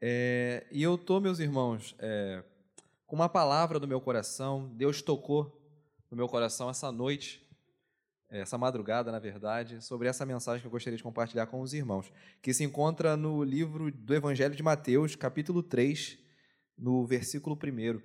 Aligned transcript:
É, 0.00 0.66
e 0.70 0.82
eu 0.82 0.98
tô, 0.98 1.20
meus 1.20 1.38
irmãos, 1.38 1.94
é, 1.98 2.42
com 3.06 3.16
uma 3.16 3.28
palavra 3.28 3.78
do 3.78 3.88
meu 3.88 4.00
coração. 4.00 4.68
Deus 4.74 5.00
tocou 5.00 5.56
no 6.10 6.16
meu 6.16 6.28
coração 6.28 6.68
essa 6.68 6.90
noite, 6.92 7.46
essa 8.28 8.58
madrugada, 8.58 9.10
na 9.10 9.18
verdade, 9.18 9.82
sobre 9.82 10.08
essa 10.08 10.26
mensagem 10.26 10.60
que 10.60 10.66
eu 10.66 10.70
gostaria 10.70 10.96
de 10.96 11.02
compartilhar 11.02 11.46
com 11.46 11.60
os 11.60 11.72
irmãos, 11.72 12.12
que 12.42 12.52
se 12.52 12.64
encontra 12.64 13.16
no 13.16 13.42
livro 13.42 13.90
do 13.90 14.14
Evangelho 14.14 14.54
de 14.54 14.62
Mateus, 14.62 15.14
capítulo 15.14 15.62
3, 15.62 16.18
no 16.76 17.06
versículo 17.06 17.56
1. 17.56 18.02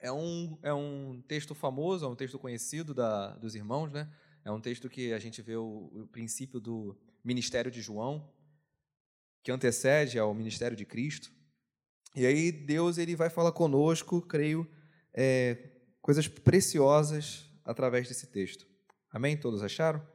É 0.00 0.10
um, 0.10 0.58
é 0.62 0.72
um 0.72 1.22
texto 1.28 1.54
famoso, 1.54 2.04
é 2.04 2.08
um 2.08 2.16
texto 2.16 2.38
conhecido 2.38 2.94
da, 2.94 3.36
dos 3.36 3.54
irmãos, 3.54 3.92
né? 3.92 4.10
É 4.44 4.50
um 4.50 4.60
texto 4.60 4.88
que 4.88 5.12
a 5.12 5.18
gente 5.18 5.40
vê 5.42 5.56
o, 5.56 5.90
o 5.94 6.08
princípio 6.10 6.58
do 6.58 6.96
ministério 7.24 7.70
de 7.70 7.80
João, 7.80 8.28
que 9.42 9.50
antecede 9.50 10.18
ao 10.18 10.34
ministério 10.34 10.76
de 10.76 10.84
Cristo. 10.84 11.30
E 12.14 12.26
aí 12.26 12.52
Deus 12.52 12.98
ele 12.98 13.16
vai 13.16 13.30
falar 13.30 13.52
conosco, 13.52 14.20
creio, 14.22 14.70
é, 15.14 15.70
coisas 16.00 16.28
preciosas 16.28 17.50
através 17.64 18.08
desse 18.08 18.26
texto. 18.26 18.66
Amém? 19.10 19.36
Todos 19.36 19.62
acharam? 19.62 20.06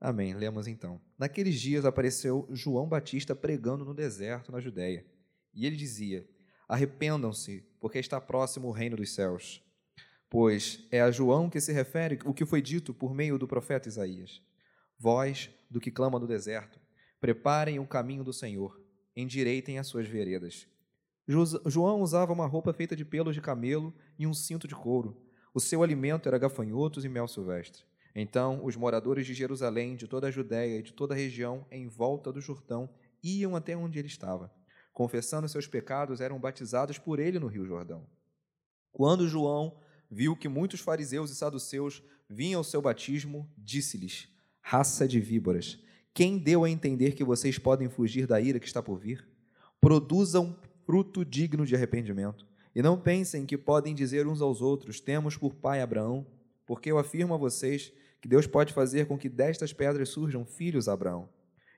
Amém. 0.00 0.34
Lemos 0.34 0.66
então. 0.66 1.00
Naqueles 1.18 1.60
dias 1.60 1.84
apareceu 1.84 2.46
João 2.50 2.88
Batista 2.88 3.34
pregando 3.34 3.84
no 3.84 3.94
deserto, 3.94 4.52
na 4.52 4.60
Judéia. 4.60 5.06
E 5.54 5.66
ele 5.66 5.76
dizia: 5.76 6.28
Arrependam-se, 6.68 7.62
porque 7.80 7.98
está 7.98 8.20
próximo 8.20 8.68
o 8.68 8.72
reino 8.72 8.96
dos 8.96 9.14
céus. 9.14 9.62
Pois 10.28 10.86
é 10.90 11.00
a 11.00 11.10
João 11.10 11.48
que 11.48 11.60
se 11.60 11.72
refere 11.72 12.18
o 12.24 12.34
que 12.34 12.44
foi 12.44 12.60
dito 12.60 12.92
por 12.92 13.14
meio 13.14 13.38
do 13.38 13.48
profeta 13.48 13.88
Isaías. 13.88 14.42
Voz 14.98 15.50
do 15.70 15.80
que 15.80 15.90
clama 15.90 16.18
no 16.18 16.26
deserto: 16.26 16.80
Preparem 17.20 17.78
o 17.78 17.86
caminho 17.86 18.22
do 18.22 18.32
Senhor, 18.32 18.80
endireitem 19.14 19.78
as 19.78 19.86
suas 19.86 20.06
veredas. 20.06 20.68
João 21.66 22.00
usava 22.00 22.32
uma 22.32 22.46
roupa 22.46 22.72
feita 22.72 22.94
de 22.94 23.04
pelos 23.04 23.34
de 23.34 23.40
camelo 23.40 23.94
e 24.18 24.26
um 24.26 24.34
cinto 24.34 24.68
de 24.68 24.74
couro. 24.74 25.20
O 25.52 25.58
seu 25.60 25.82
alimento 25.82 26.28
era 26.28 26.38
gafanhotos 26.38 27.04
e 27.04 27.08
mel 27.08 27.26
silvestre. 27.26 27.82
Então, 28.14 28.64
os 28.64 28.76
moradores 28.76 29.26
de 29.26 29.34
Jerusalém, 29.34 29.96
de 29.96 30.06
toda 30.06 30.28
a 30.28 30.30
Judéia 30.30 30.78
e 30.78 30.82
de 30.82 30.92
toda 30.92 31.14
a 31.14 31.16
região 31.16 31.66
em 31.70 31.88
volta 31.88 32.32
do 32.32 32.40
Jordão 32.40 32.88
iam 33.22 33.56
até 33.56 33.76
onde 33.76 33.98
ele 33.98 34.08
estava. 34.08 34.52
Confessando 34.92 35.48
seus 35.48 35.66
pecados, 35.66 36.20
eram 36.20 36.38
batizados 36.38 36.96
por 36.96 37.18
ele 37.18 37.38
no 37.38 37.48
Rio 37.48 37.66
Jordão. 37.66 38.06
Quando 38.92 39.28
João 39.28 39.78
viu 40.10 40.36
que 40.36 40.48
muitos 40.48 40.80
fariseus 40.80 41.30
e 41.30 41.34
saduceus 41.34 42.02
vinham 42.28 42.60
ao 42.60 42.64
seu 42.64 42.80
batismo, 42.80 43.50
disse-lhes: 43.58 44.28
Raça 44.62 45.06
de 45.06 45.20
víboras, 45.20 45.78
quem 46.16 46.38
deu 46.38 46.64
a 46.64 46.70
entender 46.70 47.12
que 47.12 47.22
vocês 47.22 47.58
podem 47.58 47.90
fugir 47.90 48.26
da 48.26 48.40
ira 48.40 48.58
que 48.58 48.66
está 48.66 48.82
por 48.82 48.98
vir? 48.98 49.28
Produzam 49.78 50.56
fruto 50.86 51.22
digno 51.22 51.66
de 51.66 51.76
arrependimento. 51.76 52.46
E 52.74 52.80
não 52.80 52.98
pensem 52.98 53.44
que 53.44 53.58
podem 53.58 53.94
dizer 53.94 54.26
uns 54.26 54.40
aos 54.40 54.62
outros: 54.62 54.98
Temos 54.98 55.36
por 55.36 55.54
pai 55.54 55.82
Abraão, 55.82 56.26
porque 56.64 56.90
eu 56.90 56.96
afirmo 56.96 57.34
a 57.34 57.36
vocês 57.36 57.92
que 58.18 58.26
Deus 58.26 58.46
pode 58.46 58.72
fazer 58.72 59.06
com 59.06 59.18
que 59.18 59.28
destas 59.28 59.74
pedras 59.74 60.08
surjam 60.08 60.46
filhos 60.46 60.88
a 60.88 60.94
Abraão. 60.94 61.28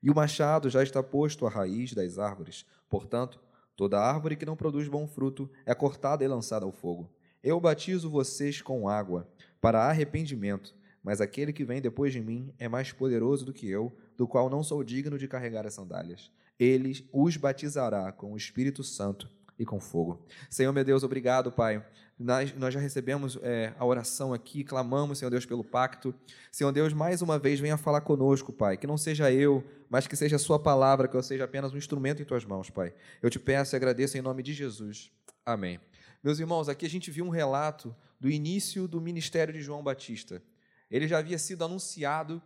E 0.01 0.09
o 0.09 0.15
machado 0.15 0.71
já 0.71 0.85
está 0.85 1.03
posto 1.03 1.45
à 1.45 1.51
raiz 1.51 1.93
das 1.93 2.17
árvores. 2.17 2.65
Portanto, 2.89 3.41
toda 3.75 3.99
árvore 3.99 4.37
que 4.37 4.47
não 4.47 4.55
produz 4.55 4.87
bom 4.87 5.09
fruto 5.09 5.51
é 5.67 5.75
cortada 5.75 6.23
e 6.23 6.29
lançada 6.29 6.65
ao 6.65 6.71
fogo. 6.71 7.11
Eu 7.43 7.59
batizo 7.61 8.09
vocês 8.09 8.63
com 8.63 8.89
água 8.89 9.29
para 9.61 9.83
arrependimento, 9.83 10.77
mas 11.09 11.21
aquele 11.21 11.53
que 11.53 11.65
vem 11.65 11.81
depois 11.81 12.13
de 12.13 12.21
mim 12.21 12.53
é 12.59 12.69
mais 12.69 12.93
poderoso 12.93 13.45
do 13.45 13.53
que 13.53 13.69
eu, 13.69 13.91
do 14.17 14.29
qual 14.29 14.49
não 14.51 14.63
sou 14.63 14.85
digno 14.85 15.19
de 15.19 15.27
carregar 15.27 15.67
as 15.67 15.75
sandálias 15.75 16.31
ele 16.59 17.09
os 17.13 17.37
batizará 17.37 18.11
com 18.11 18.33
o 18.33 18.37
Espírito 18.37 18.83
Santo 18.83 19.31
e 19.59 19.65
com 19.65 19.81
fogo. 19.81 20.25
Senhor, 20.51 20.73
meu 20.73 20.85
Deus, 20.85 21.03
obrigado, 21.03 21.51
Pai. 21.53 21.85
Nós, 22.19 22.53
nós 22.55 22.75
já 22.75 22.81
recebemos 22.81 23.39
é, 23.43 23.73
a 23.79 23.85
oração 23.85 24.33
aqui, 24.33 24.65
clamamos, 24.65 25.19
Senhor 25.19 25.31
Deus, 25.31 25.47
pelo 25.47 25.65
pacto. 25.65 26.15
Senhor 26.51 26.73
Deus, 26.73 26.93
mais 26.93 27.23
uma 27.23 27.39
vez, 27.39 27.61
venha 27.61 27.77
falar 27.77 28.01
conosco, 28.01 28.53
Pai. 28.53 28.77
Que 28.77 28.87
não 28.87 28.97
seja 28.97 29.33
eu, 29.33 29.65
mas 29.89 30.07
que 30.07 30.17
seja 30.17 30.37
a 30.37 30.39
Sua 30.39 30.59
palavra, 30.59 31.07
que 31.07 31.17
eu 31.17 31.23
seja 31.23 31.45
apenas 31.45 31.73
um 31.73 31.77
instrumento 31.77 32.21
em 32.23 32.25
Tuas 32.25 32.45
mãos, 32.45 32.71
Pai. 32.71 32.93
Eu 33.23 33.31
te 33.31 33.39
peço 33.39 33.75
e 33.75 33.77
agradeço 33.77 34.19
em 34.19 34.23
nome 34.23 34.43
de 34.43 34.53
Jesus. 34.53 35.11
Amém. 35.47 35.81
Meus 36.23 36.41
irmãos, 36.41 36.69
aqui 36.69 36.87
a 36.87 36.91
gente 36.91 37.11
viu 37.11 37.25
um 37.25 37.31
relato 37.31 37.95
do 38.21 38.29
início 38.29 38.89
do 38.89 39.01
ministério 39.01 39.55
de 39.55 39.61
João 39.61 39.83
Batista. 39.83 40.43
Ele 40.91 41.07
já 41.07 41.19
havia 41.19 41.39
sido 41.39 41.65
anunciado 41.65 42.43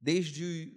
desde 0.00 0.72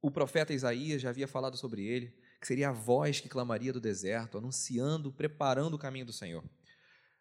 o 0.00 0.10
profeta 0.10 0.52
Isaías 0.52 1.00
já 1.00 1.10
havia 1.10 1.28
falado 1.28 1.56
sobre 1.56 1.86
ele, 1.86 2.12
que 2.40 2.46
seria 2.46 2.70
a 2.70 2.72
voz 2.72 3.20
que 3.20 3.28
clamaria 3.28 3.72
do 3.72 3.80
deserto, 3.80 4.36
anunciando, 4.36 5.12
preparando 5.12 5.74
o 5.74 5.78
caminho 5.78 6.06
do 6.06 6.12
Senhor. 6.12 6.44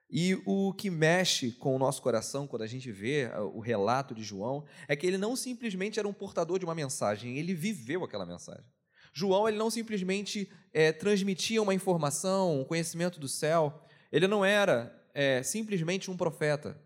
E 0.09 0.41
o 0.45 0.73
que 0.73 0.89
mexe 0.89 1.51
com 1.51 1.75
o 1.75 1.79
nosso 1.79 2.01
coração 2.01 2.47
quando 2.47 2.63
a 2.63 2.67
gente 2.67 2.91
vê 2.91 3.29
ah, 3.31 3.43
o 3.43 3.59
relato 3.59 4.13
de 4.13 4.23
João 4.23 4.65
é 4.87 4.95
que 4.95 5.05
ele 5.05 5.17
não 5.17 5.35
simplesmente 5.35 5.99
era 5.99 6.07
um 6.07 6.13
portador 6.13 6.59
de 6.59 6.65
uma 6.65 6.75
mensagem, 6.75 7.37
ele 7.37 7.53
viveu 7.53 8.03
aquela 8.03 8.25
mensagem. 8.25 8.65
João 9.13 9.47
ele 9.47 9.57
não 9.57 9.69
simplesmente 9.69 10.51
é, 10.73 10.91
transmitia 10.91 11.61
uma 11.61 11.73
informação, 11.73 12.59
um 12.59 12.65
conhecimento 12.65 13.19
do 13.19 13.27
céu, 13.27 13.85
ele 14.11 14.27
não 14.27 14.43
era 14.43 14.93
é, 15.13 15.43
simplesmente 15.43 16.09
um 16.09 16.17
profeta, 16.17 16.77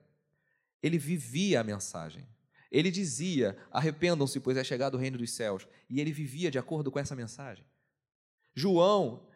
ele 0.82 0.98
vivia 0.98 1.62
a 1.62 1.64
mensagem. 1.64 2.28
Ele 2.72 2.92
dizia: 2.92 3.58
arrependam-se, 3.72 4.40
pois 4.40 4.58
é 4.58 4.64
chegado 4.64 4.96
o 4.96 4.98
reino 4.98 5.18
dos 5.18 5.32
céus. 5.32 5.68
E 5.90 6.00
ele 6.00 6.12
vivia 6.12 6.52
de 6.52 6.58
acordo 6.58 6.92
com 6.92 7.00
essa 7.00 7.16
mensagem. 7.16 7.66
João, 8.54 9.28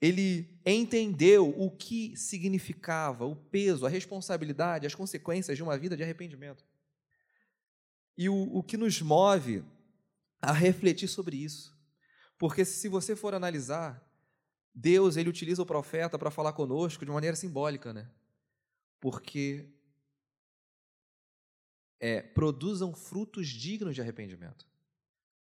ele 0.00 0.60
entendeu 0.64 1.48
o 1.58 1.70
que 1.70 2.16
significava 2.16 3.24
o 3.24 3.34
peso, 3.34 3.86
a 3.86 3.88
responsabilidade, 3.88 4.86
as 4.86 4.94
consequências 4.94 5.56
de 5.56 5.62
uma 5.62 5.76
vida 5.78 5.96
de 5.96 6.02
arrependimento. 6.02 6.64
E 8.16 8.28
o, 8.28 8.56
o 8.56 8.62
que 8.62 8.76
nos 8.76 9.00
move 9.00 9.64
a 10.40 10.52
refletir 10.52 11.08
sobre 11.08 11.36
isso. 11.36 11.76
Porque 12.38 12.64
se 12.64 12.88
você 12.88 13.16
for 13.16 13.34
analisar, 13.34 14.02
Deus 14.74 15.16
ele 15.16 15.30
utiliza 15.30 15.62
o 15.62 15.66
profeta 15.66 16.18
para 16.18 16.30
falar 16.30 16.52
conosco 16.52 17.04
de 17.04 17.10
maneira 17.10 17.34
simbólica, 17.36 17.92
né? 17.92 18.10
Porque 19.00 19.66
é, 22.00 22.20
produzam 22.20 22.94
frutos 22.94 23.48
dignos 23.48 23.94
de 23.94 24.00
arrependimento. 24.00 24.66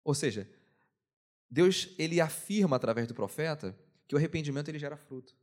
Ou 0.05 0.15
seja, 0.15 0.49
Deus 1.51 1.95
ele 1.99 2.21
afirma 2.21 2.77
através 2.77 3.07
do 3.07 3.15
profeta 3.15 3.79
que 4.07 4.15
o 4.15 4.19
arrependimento 4.19 4.69
ele 4.69 4.79
gera 4.79 4.97
fruto. 4.97 5.35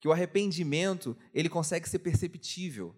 Que 0.00 0.08
o 0.08 0.12
arrependimento 0.12 1.16
ele 1.32 1.48
consegue 1.48 1.88
ser 1.88 1.98
perceptível. 1.98 2.94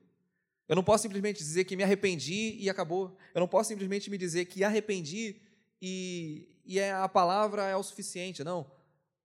Eu 0.68 0.76
não 0.76 0.84
posso 0.84 1.02
simplesmente 1.02 1.38
dizer 1.38 1.64
que 1.64 1.76
me 1.76 1.82
arrependi 1.82 2.56
e 2.58 2.68
acabou. 2.68 3.16
Eu 3.34 3.40
não 3.40 3.48
posso 3.48 3.68
simplesmente 3.68 4.10
me 4.10 4.18
dizer 4.18 4.44
que 4.44 4.62
arrependi 4.62 5.40
e, 5.80 6.48
e 6.64 6.78
é, 6.78 6.92
a 6.92 7.08
palavra 7.08 7.64
é 7.64 7.76
o 7.76 7.82
suficiente. 7.82 8.44
Não 8.44 8.78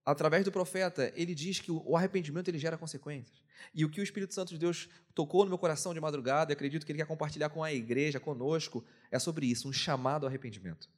através 0.04 0.44
do 0.44 0.52
profeta, 0.52 1.12
ele 1.16 1.34
diz 1.34 1.60
que 1.60 1.72
o 1.72 1.96
arrependimento 1.96 2.48
ele 2.48 2.58
gera 2.58 2.76
consequências. 2.76 3.42
E 3.74 3.84
o 3.84 3.90
que 3.90 4.00
o 4.00 4.04
Espírito 4.04 4.34
Santo 4.34 4.50
de 4.50 4.58
Deus 4.58 4.88
tocou 5.14 5.44
no 5.44 5.50
meu 5.50 5.58
coração 5.58 5.94
de 5.94 6.00
madrugada, 6.00 6.52
acredito 6.52 6.84
que 6.84 6.92
ele 6.92 6.98
quer 6.98 7.06
compartilhar 7.06 7.48
com 7.48 7.62
a 7.62 7.72
igreja, 7.72 8.20
conosco, 8.20 8.84
é 9.10 9.18
sobre 9.18 9.46
isso, 9.46 9.68
um 9.68 9.72
chamado 9.72 10.24
ao 10.24 10.28
arrependimento. 10.28 10.88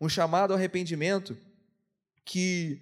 Um 0.00 0.08
chamado 0.08 0.52
ao 0.52 0.56
arrependimento 0.56 1.36
que 2.24 2.80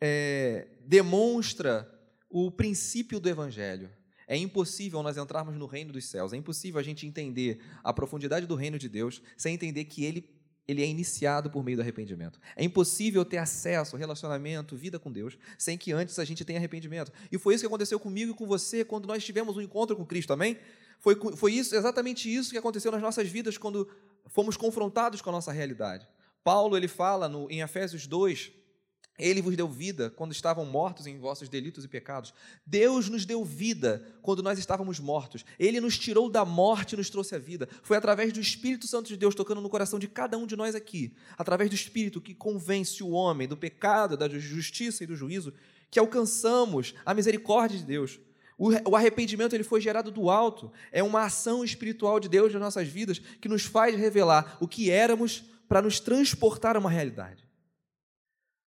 é, 0.00 0.68
demonstra 0.84 1.88
o 2.28 2.50
princípio 2.50 3.20
do 3.20 3.28
Evangelho. 3.28 3.90
É 4.26 4.36
impossível 4.36 5.02
nós 5.02 5.16
entrarmos 5.16 5.56
no 5.56 5.66
reino 5.66 5.92
dos 5.92 6.04
céus, 6.04 6.32
é 6.32 6.36
impossível 6.36 6.78
a 6.78 6.82
gente 6.82 7.06
entender 7.06 7.60
a 7.82 7.92
profundidade 7.92 8.46
do 8.46 8.54
reino 8.54 8.78
de 8.78 8.88
Deus 8.88 9.22
sem 9.36 9.54
entender 9.54 9.86
que 9.86 10.04
ele 10.04 10.37
ele 10.68 10.82
é 10.82 10.86
iniciado 10.86 11.50
por 11.50 11.64
meio 11.64 11.78
do 11.78 11.80
arrependimento. 11.80 12.38
É 12.54 12.62
impossível 12.62 13.24
ter 13.24 13.38
acesso, 13.38 13.96
relacionamento, 13.96 14.76
vida 14.76 14.98
com 14.98 15.10
Deus, 15.10 15.38
sem 15.56 15.78
que 15.78 15.92
antes 15.92 16.18
a 16.18 16.24
gente 16.26 16.44
tenha 16.44 16.58
arrependimento. 16.58 17.10
E 17.32 17.38
foi 17.38 17.54
isso 17.54 17.62
que 17.62 17.66
aconteceu 17.66 17.98
comigo 17.98 18.32
e 18.32 18.34
com 18.34 18.46
você 18.46 18.84
quando 18.84 19.06
nós 19.06 19.24
tivemos 19.24 19.56
um 19.56 19.62
encontro 19.62 19.96
com 19.96 20.04
Cristo, 20.04 20.30
amém? 20.34 20.58
Foi, 21.00 21.16
foi 21.36 21.54
isso, 21.54 21.74
exatamente 21.74 22.32
isso 22.32 22.50
que 22.50 22.58
aconteceu 22.58 22.92
nas 22.92 23.00
nossas 23.00 23.28
vidas 23.28 23.56
quando 23.56 23.88
fomos 24.26 24.58
confrontados 24.58 25.22
com 25.22 25.30
a 25.30 25.32
nossa 25.32 25.52
realidade. 25.52 26.06
Paulo 26.44 26.76
ele 26.76 26.88
fala 26.88 27.28
no, 27.28 27.50
em 27.50 27.62
Efésios 27.62 28.06
2, 28.06 28.52
ele 29.18 29.42
vos 29.42 29.56
deu 29.56 29.66
vida 29.66 30.10
quando 30.10 30.32
estavam 30.32 30.64
mortos 30.64 31.06
em 31.06 31.18
vossos 31.18 31.48
delitos 31.48 31.84
e 31.84 31.88
pecados. 31.88 32.32
Deus 32.64 33.08
nos 33.08 33.24
deu 33.24 33.44
vida 33.44 34.06
quando 34.22 34.42
nós 34.42 34.58
estávamos 34.58 35.00
mortos. 35.00 35.44
Ele 35.58 35.80
nos 35.80 35.98
tirou 35.98 36.30
da 36.30 36.44
morte 36.44 36.92
e 36.92 36.96
nos 36.96 37.10
trouxe 37.10 37.34
a 37.34 37.38
vida. 37.38 37.68
Foi 37.82 37.96
através 37.96 38.32
do 38.32 38.40
Espírito 38.40 38.86
Santo 38.86 39.08
de 39.08 39.16
Deus 39.16 39.34
tocando 39.34 39.60
no 39.60 39.68
coração 39.68 39.98
de 39.98 40.06
cada 40.06 40.38
um 40.38 40.46
de 40.46 40.54
nós 40.54 40.74
aqui, 40.74 41.12
através 41.36 41.68
do 41.68 41.74
Espírito 41.74 42.20
que 42.20 42.34
convence 42.34 43.02
o 43.02 43.10
homem 43.10 43.48
do 43.48 43.56
pecado, 43.56 44.16
da 44.16 44.28
justiça 44.28 45.02
e 45.02 45.06
do 45.06 45.16
juízo, 45.16 45.52
que 45.90 45.98
alcançamos 45.98 46.94
a 47.04 47.12
misericórdia 47.12 47.78
de 47.78 47.84
Deus. 47.84 48.20
O 48.56 48.96
arrependimento 48.96 49.54
ele 49.54 49.64
foi 49.64 49.80
gerado 49.80 50.10
do 50.10 50.28
alto. 50.28 50.72
É 50.90 51.02
uma 51.02 51.22
ação 51.22 51.64
espiritual 51.64 52.18
de 52.20 52.28
Deus 52.28 52.52
nas 52.52 52.60
nossas 52.60 52.88
vidas 52.88 53.18
que 53.18 53.48
nos 53.48 53.64
faz 53.64 53.96
revelar 53.96 54.58
o 54.60 54.66
que 54.66 54.90
éramos 54.90 55.44
para 55.68 55.82
nos 55.82 56.00
transportar 56.00 56.76
a 56.76 56.78
uma 56.78 56.90
realidade. 56.90 57.47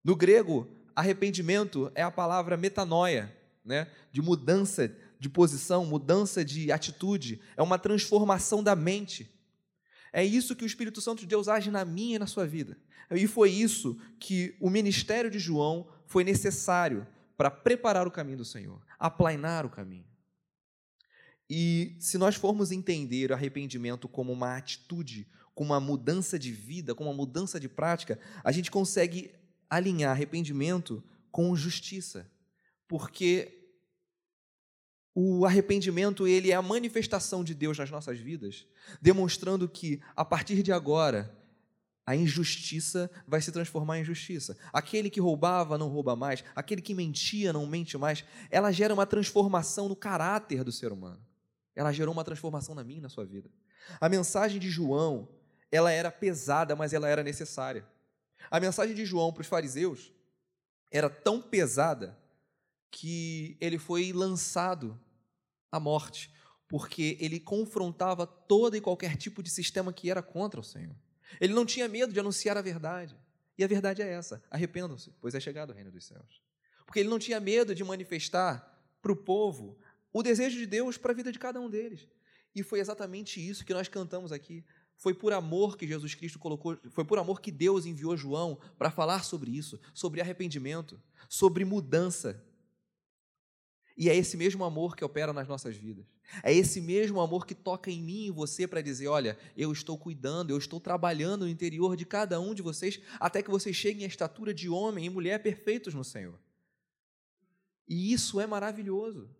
No 0.02 0.16
grego, 0.16 0.68
Arrependimento 0.94 1.90
é 1.94 2.02
a 2.02 2.10
palavra 2.10 2.56
metanoia, 2.56 3.34
né? 3.64 3.90
de 4.12 4.20
mudança 4.20 4.94
de 5.18 5.28
posição, 5.28 5.84
mudança 5.84 6.44
de 6.44 6.72
atitude, 6.72 7.40
é 7.56 7.62
uma 7.62 7.78
transformação 7.78 8.62
da 8.62 8.74
mente. 8.74 9.30
É 10.12 10.24
isso 10.24 10.56
que 10.56 10.64
o 10.64 10.66
Espírito 10.66 11.00
Santo 11.00 11.20
de 11.20 11.26
Deus 11.26 11.46
age 11.46 11.70
na 11.70 11.84
minha 11.84 12.16
e 12.16 12.18
na 12.18 12.26
sua 12.26 12.46
vida. 12.46 12.76
E 13.10 13.26
foi 13.26 13.50
isso 13.50 13.98
que 14.18 14.56
o 14.60 14.70
ministério 14.70 15.30
de 15.30 15.38
João 15.38 15.86
foi 16.06 16.24
necessário 16.24 17.06
para 17.36 17.50
preparar 17.50 18.06
o 18.06 18.10
caminho 18.10 18.38
do 18.38 18.44
Senhor, 18.44 18.80
aplainar 18.98 19.66
o 19.66 19.70
caminho. 19.70 20.06
E 21.48 21.96
se 21.98 22.16
nós 22.16 22.34
formos 22.34 22.72
entender 22.72 23.30
o 23.30 23.34
arrependimento 23.34 24.08
como 24.08 24.32
uma 24.32 24.56
atitude, 24.56 25.26
como 25.54 25.72
uma 25.72 25.80
mudança 25.80 26.38
de 26.38 26.50
vida, 26.52 26.94
como 26.94 27.10
uma 27.10 27.16
mudança 27.16 27.60
de 27.60 27.68
prática, 27.68 28.18
a 28.42 28.52
gente 28.52 28.70
consegue 28.70 29.32
alinhar 29.70 30.10
arrependimento 30.10 31.02
com 31.30 31.54
justiça. 31.54 32.30
Porque 32.86 33.56
o 35.14 35.46
arrependimento 35.46 36.26
ele 36.26 36.50
é 36.50 36.54
a 36.54 36.62
manifestação 36.62 37.42
de 37.44 37.54
Deus 37.54 37.78
nas 37.78 37.90
nossas 37.90 38.18
vidas, 38.18 38.66
demonstrando 39.00 39.68
que 39.68 40.00
a 40.14 40.24
partir 40.24 40.62
de 40.62 40.72
agora 40.72 41.36
a 42.06 42.16
injustiça 42.16 43.10
vai 43.26 43.40
se 43.40 43.52
transformar 43.52 44.00
em 44.00 44.04
justiça. 44.04 44.56
Aquele 44.72 45.08
que 45.08 45.20
roubava 45.20 45.78
não 45.78 45.88
rouba 45.88 46.16
mais, 46.16 46.42
aquele 46.56 46.82
que 46.82 46.94
mentia 46.94 47.52
não 47.52 47.66
mente 47.66 47.96
mais. 47.96 48.24
Ela 48.50 48.72
gera 48.72 48.92
uma 48.92 49.06
transformação 49.06 49.88
no 49.88 49.94
caráter 49.94 50.64
do 50.64 50.72
ser 50.72 50.90
humano. 50.90 51.24
Ela 51.74 51.92
gerou 51.92 52.12
uma 52.12 52.24
transformação 52.24 52.74
na 52.74 52.82
minha 52.82 53.02
na 53.02 53.08
sua 53.08 53.24
vida. 53.24 53.48
A 54.00 54.08
mensagem 54.08 54.58
de 54.58 54.68
João, 54.68 55.28
ela 55.70 55.92
era 55.92 56.10
pesada, 56.10 56.74
mas 56.74 56.92
ela 56.92 57.08
era 57.08 57.22
necessária. 57.22 57.86
A 58.50 58.60
mensagem 58.60 58.94
de 58.94 59.04
João 59.04 59.32
para 59.32 59.40
os 59.40 59.48
fariseus 59.48 60.12
era 60.90 61.10
tão 61.10 61.40
pesada 61.40 62.18
que 62.90 63.56
ele 63.60 63.78
foi 63.78 64.12
lançado 64.12 65.00
à 65.70 65.78
morte, 65.78 66.32
porque 66.68 67.16
ele 67.20 67.40
confrontava 67.40 68.26
todo 68.26 68.76
e 68.76 68.80
qualquer 68.80 69.16
tipo 69.16 69.42
de 69.42 69.50
sistema 69.50 69.92
que 69.92 70.10
era 70.10 70.22
contra 70.22 70.60
o 70.60 70.64
Senhor. 70.64 70.94
Ele 71.40 71.52
não 71.52 71.66
tinha 71.66 71.88
medo 71.88 72.12
de 72.12 72.20
anunciar 72.20 72.56
a 72.56 72.62
verdade. 72.62 73.16
E 73.56 73.64
a 73.64 73.66
verdade 73.66 74.02
é 74.02 74.08
essa: 74.08 74.42
arrependam-se, 74.50 75.12
pois 75.20 75.34
é 75.34 75.40
chegado 75.40 75.70
o 75.70 75.74
reino 75.74 75.90
dos 75.90 76.06
céus. 76.06 76.42
Porque 76.86 77.00
ele 77.00 77.08
não 77.08 77.18
tinha 77.18 77.38
medo 77.38 77.74
de 77.74 77.84
manifestar 77.84 78.66
para 79.00 79.12
o 79.12 79.16
povo 79.16 79.78
o 80.12 80.22
desejo 80.22 80.58
de 80.58 80.66
Deus 80.66 80.96
para 80.96 81.12
a 81.12 81.14
vida 81.14 81.30
de 81.30 81.38
cada 81.38 81.60
um 81.60 81.70
deles. 81.70 82.08
E 82.54 82.62
foi 82.62 82.80
exatamente 82.80 83.46
isso 83.46 83.64
que 83.64 83.72
nós 83.72 83.86
cantamos 83.86 84.32
aqui. 84.32 84.64
Foi 85.00 85.14
por 85.14 85.32
amor 85.32 85.78
que 85.78 85.86
Jesus 85.86 86.14
Cristo 86.14 86.38
colocou, 86.38 86.78
foi 86.90 87.06
por 87.06 87.18
amor 87.18 87.40
que 87.40 87.50
Deus 87.50 87.86
enviou 87.86 88.14
João 88.18 88.58
para 88.76 88.90
falar 88.90 89.24
sobre 89.24 89.50
isso, 89.50 89.80
sobre 89.94 90.20
arrependimento, 90.20 91.00
sobre 91.26 91.64
mudança. 91.64 92.44
E 93.96 94.10
é 94.10 94.14
esse 94.14 94.36
mesmo 94.36 94.62
amor 94.62 94.94
que 94.94 95.02
opera 95.02 95.32
nas 95.32 95.48
nossas 95.48 95.74
vidas. 95.74 96.04
É 96.42 96.52
esse 96.52 96.82
mesmo 96.82 97.18
amor 97.18 97.46
que 97.46 97.54
toca 97.54 97.90
em 97.90 98.02
mim 98.02 98.26
e 98.26 98.30
você 98.30 98.68
para 98.68 98.82
dizer: 98.82 99.08
olha, 99.08 99.38
eu 99.56 99.72
estou 99.72 99.96
cuidando, 99.96 100.50
eu 100.50 100.58
estou 100.58 100.78
trabalhando 100.78 101.46
no 101.46 101.50
interior 101.50 101.96
de 101.96 102.04
cada 102.04 102.38
um 102.38 102.52
de 102.52 102.60
vocês, 102.60 103.00
até 103.18 103.42
que 103.42 103.50
vocês 103.50 103.74
cheguem 103.74 104.04
à 104.04 104.06
estatura 104.06 104.52
de 104.52 104.68
homem 104.68 105.06
e 105.06 105.10
mulher 105.10 105.42
perfeitos 105.42 105.94
no 105.94 106.04
Senhor. 106.04 106.38
E 107.88 108.12
isso 108.12 108.38
é 108.38 108.46
maravilhoso. 108.46 109.30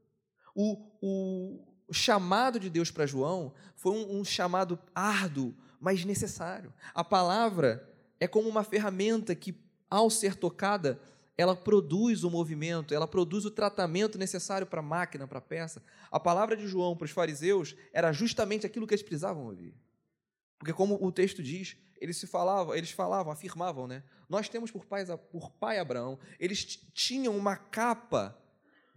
O, 0.55 0.91
o 1.03 1.70
chamado 1.93 2.59
de 2.59 2.71
Deus 2.71 2.91
para 2.91 3.07
João 3.07 3.53
foi 3.77 3.93
um, 3.93 4.21
um 4.21 4.25
chamado 4.25 4.79
árduo, 4.95 5.55
mas 5.81 6.05
necessário. 6.05 6.73
A 6.95 7.03
palavra 7.03 7.89
é 8.19 8.29
como 8.29 8.49
uma 8.49 8.63
ferramenta 8.63 9.35
que, 9.35 9.55
ao 9.89 10.11
ser 10.11 10.35
tocada, 10.35 11.01
ela 11.37 11.57
produz 11.57 12.23
o 12.23 12.31
movimento, 12.31 12.95
ela 12.95 13.09
produz 13.09 13.45
o 13.45 13.51
tratamento 13.51 14.19
necessário 14.19 14.67
para 14.67 14.81
a 14.81 14.83
máquina, 14.83 15.27
para 15.27 15.39
a 15.39 15.43
peça. 15.43 15.83
A 16.11 16.21
palavra 16.21 16.57
de 16.57 16.67
João 16.67 16.95
para 16.95 17.07
os 17.07 17.11
fariseus 17.11 17.75
era 17.93 18.13
justamente 18.13 18.67
aquilo 18.67 18.87
que 18.87 18.93
eles 18.93 19.03
precisavam 19.03 19.47
ouvir. 19.47 19.75
Porque 20.59 20.75
como 20.75 20.99
o 21.03 21.11
texto 21.11 21.43
diz, 21.43 21.77
eles 21.99 22.19
se 22.19 22.27
falavam, 22.27 22.75
eles 22.75 22.91
falavam, 22.91 23.33
afirmavam, 23.33 23.87
né? 23.87 24.03
Nós 24.29 24.49
temos 24.49 24.71
por 24.71 24.85
pai, 24.85 25.05
por 25.33 25.51
pai 25.53 25.79
Abraão. 25.79 26.19
Eles 26.39 26.65
tinham 26.93 27.37
uma 27.37 27.57
capa 27.57 28.39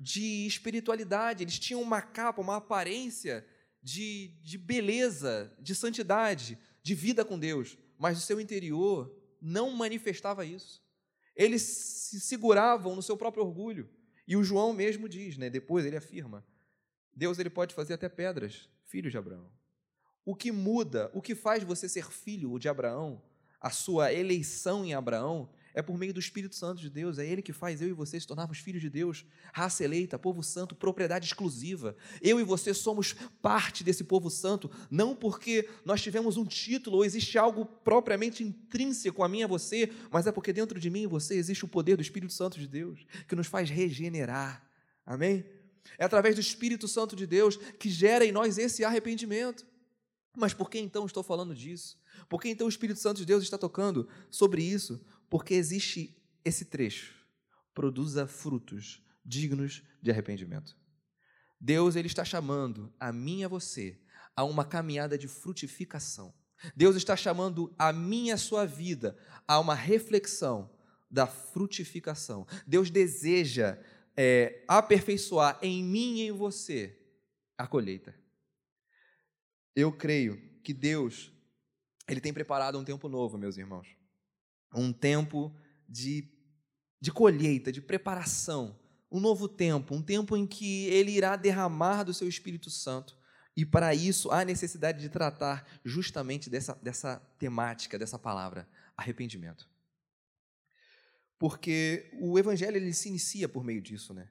de 0.03 0.45
espiritualidade, 0.45 1.43
eles 1.43 1.57
tinham 1.57 1.81
uma 1.81 2.01
capa, 2.01 2.41
uma 2.41 2.57
aparência 2.57 3.45
de, 3.81 4.35
de 4.41 4.57
beleza, 4.57 5.55
de 5.57 5.73
santidade, 5.73 6.57
de 6.83 6.93
vida 6.93 7.23
com 7.23 7.39
Deus, 7.39 7.77
mas 7.97 8.17
o 8.17 8.21
seu 8.21 8.39
interior 8.41 9.17
não 9.41 9.71
manifestava 9.71 10.45
isso. 10.45 10.83
Eles 11.33 11.61
se 11.61 12.19
seguravam 12.19 12.97
no 12.97 13.01
seu 13.01 13.15
próprio 13.15 13.45
orgulho. 13.45 13.89
E 14.27 14.35
o 14.35 14.43
João 14.43 14.73
mesmo 14.73 15.07
diz, 15.07 15.37
né? 15.37 15.49
depois 15.49 15.85
ele 15.85 15.95
afirma: 15.95 16.45
Deus 17.15 17.39
ele 17.39 17.49
pode 17.49 17.73
fazer 17.73 17.93
até 17.93 18.09
pedras, 18.09 18.69
filhos 18.85 19.11
de 19.11 19.17
Abraão. 19.17 19.49
O 20.25 20.35
que 20.35 20.51
muda, 20.51 21.09
o 21.13 21.21
que 21.21 21.33
faz 21.33 21.63
você 21.63 21.87
ser 21.87 22.11
filho 22.11 22.59
de 22.59 22.67
Abraão, 22.67 23.23
a 23.59 23.69
sua 23.69 24.11
eleição 24.13 24.83
em 24.83 24.93
Abraão, 24.93 25.49
é 25.73 25.81
por 25.81 25.97
meio 25.97 26.13
do 26.13 26.19
Espírito 26.19 26.55
Santo 26.55 26.81
de 26.81 26.89
Deus, 26.89 27.17
é 27.17 27.25
Ele 27.25 27.41
que 27.41 27.51
faz 27.51 27.81
eu 27.81 27.87
e 27.87 27.93
você 27.93 28.19
se 28.19 28.27
tornarmos 28.27 28.59
filhos 28.59 28.81
de 28.81 28.89
Deus, 28.89 29.25
raça 29.51 29.83
eleita, 29.83 30.19
povo 30.19 30.43
santo, 30.43 30.75
propriedade 30.75 31.25
exclusiva. 31.25 31.95
Eu 32.21 32.39
e 32.39 32.43
você 32.43 32.73
somos 32.73 33.15
parte 33.41 33.83
desse 33.83 34.03
povo 34.03 34.29
santo, 34.29 34.69
não 34.89 35.15
porque 35.15 35.67
nós 35.83 36.01
tivemos 36.01 36.37
um 36.37 36.45
título 36.45 36.97
ou 36.97 37.05
existe 37.05 37.37
algo 37.37 37.65
propriamente 37.65 38.43
intrínseco 38.43 39.23
a 39.23 39.29
mim 39.29 39.39
e 39.39 39.43
a 39.43 39.47
você, 39.47 39.91
mas 40.11 40.27
é 40.27 40.31
porque 40.31 40.53
dentro 40.53 40.79
de 40.79 40.89
mim 40.89 41.03
e 41.03 41.07
você 41.07 41.35
existe 41.35 41.65
o 41.65 41.67
poder 41.67 41.95
do 41.95 42.01
Espírito 42.01 42.33
Santo 42.33 42.59
de 42.59 42.67
Deus, 42.67 43.05
que 43.27 43.35
nos 43.35 43.47
faz 43.47 43.69
regenerar. 43.69 44.63
Amém? 45.05 45.45
É 45.97 46.05
através 46.05 46.35
do 46.35 46.41
Espírito 46.41 46.87
Santo 46.87 47.15
de 47.15 47.27
Deus 47.27 47.57
que 47.57 47.89
gera 47.89 48.25
em 48.25 48.31
nós 48.31 48.57
esse 48.57 48.85
arrependimento. 48.85 49.65
Mas 50.35 50.53
por 50.53 50.69
que 50.69 50.79
então 50.79 51.05
estou 51.05 51.23
falando 51.23 51.53
disso? 51.53 51.97
Por 52.27 52.41
que 52.41 52.49
então 52.49 52.65
o 52.65 52.69
Espírito 52.69 52.99
Santo 52.99 53.17
de 53.17 53.25
Deus 53.25 53.43
está 53.43 53.57
tocando 53.57 54.07
sobre 54.31 54.63
isso? 54.63 54.99
Porque 55.33 55.55
existe 55.55 56.15
esse 56.45 56.63
trecho. 56.63 57.11
Produza 57.73 58.27
frutos 58.27 59.03
dignos 59.25 59.81
de 59.99 60.11
arrependimento. 60.11 60.77
Deus 61.59 61.95
ele 61.95 62.05
está 62.05 62.23
chamando 62.23 62.93
a 62.99 63.11
mim 63.11 63.39
e 63.39 63.43
a 63.43 63.47
você 63.47 63.99
a 64.35 64.43
uma 64.43 64.63
caminhada 64.63 65.17
de 65.17 65.27
frutificação. 65.27 66.31
Deus 66.75 66.95
está 66.95 67.17
chamando 67.17 67.73
a 67.79 67.91
mim 67.91 68.27
e 68.27 68.31
a 68.31 68.37
sua 68.37 68.67
vida 68.67 69.17
a 69.47 69.59
uma 69.59 69.73
reflexão 69.73 70.69
da 71.09 71.25
frutificação. 71.25 72.45
Deus 72.67 72.91
deseja 72.91 73.79
é, 74.15 74.63
aperfeiçoar 74.67 75.57
em 75.63 75.83
mim 75.83 76.19
e 76.19 76.27
em 76.27 76.31
você 76.31 76.95
a 77.57 77.65
colheita. 77.65 78.13
Eu 79.75 79.91
creio 79.91 80.39
que 80.61 80.75
Deus 80.75 81.31
ele 82.07 82.21
tem 82.21 82.31
preparado 82.31 82.77
um 82.77 82.83
tempo 82.83 83.09
novo, 83.09 83.35
meus 83.35 83.57
irmãos 83.57 84.02
um 84.73 84.91
tempo 84.91 85.55
de, 85.87 86.29
de 86.99 87.11
colheita, 87.11 87.71
de 87.71 87.81
preparação, 87.81 88.79
um 89.11 89.19
novo 89.19 89.47
tempo, 89.47 89.93
um 89.93 90.01
tempo 90.01 90.35
em 90.35 90.47
que 90.47 90.85
Ele 90.85 91.11
irá 91.11 91.35
derramar 91.35 92.03
do 92.03 92.13
seu 92.13 92.27
Espírito 92.27 92.69
Santo. 92.69 93.17
E 93.55 93.63
para 93.65 93.93
isso 93.93 94.31
há 94.31 94.43
necessidade 94.43 94.99
de 94.99 95.09
tratar 95.09 95.67
justamente 95.85 96.49
dessa, 96.49 96.73
dessa 96.81 97.17
temática, 97.37 97.99
dessa 97.99 98.17
palavra, 98.17 98.67
arrependimento. 98.97 99.69
Porque 101.37 102.09
o 102.19 102.39
Evangelho 102.39 102.77
ele 102.77 102.93
se 102.93 103.09
inicia 103.09 103.47
por 103.47 103.63
meio 103.63 103.81
disso, 103.81 104.13
né? 104.13 104.29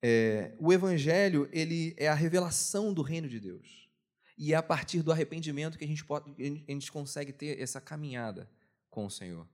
É, 0.00 0.54
o 0.60 0.72
Evangelho 0.72 1.48
ele 1.52 1.94
é 1.96 2.06
a 2.06 2.14
revelação 2.14 2.92
do 2.92 3.02
reino 3.02 3.28
de 3.28 3.40
Deus. 3.40 3.88
E 4.36 4.52
é 4.52 4.56
a 4.56 4.62
partir 4.62 5.02
do 5.02 5.10
arrependimento 5.10 5.78
que 5.78 5.84
a 5.84 5.88
gente, 5.88 6.04
pode, 6.04 6.30
a 6.40 6.72
gente 6.72 6.92
consegue 6.92 7.32
ter 7.32 7.60
essa 7.60 7.80
caminhada 7.80 8.50
com 8.90 9.06
o 9.06 9.10
Senhor. 9.10 9.48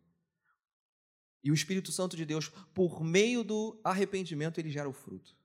E 1.43 1.51
o 1.51 1.55
Espírito 1.55 1.91
Santo 1.91 2.17
de 2.17 2.25
Deus, 2.25 2.49
por 2.75 3.03
meio 3.03 3.43
do 3.43 3.81
arrependimento, 3.83 4.59
ele 4.59 4.71
gera 4.71 4.89
o 4.89 4.93
fruto. 4.93 5.37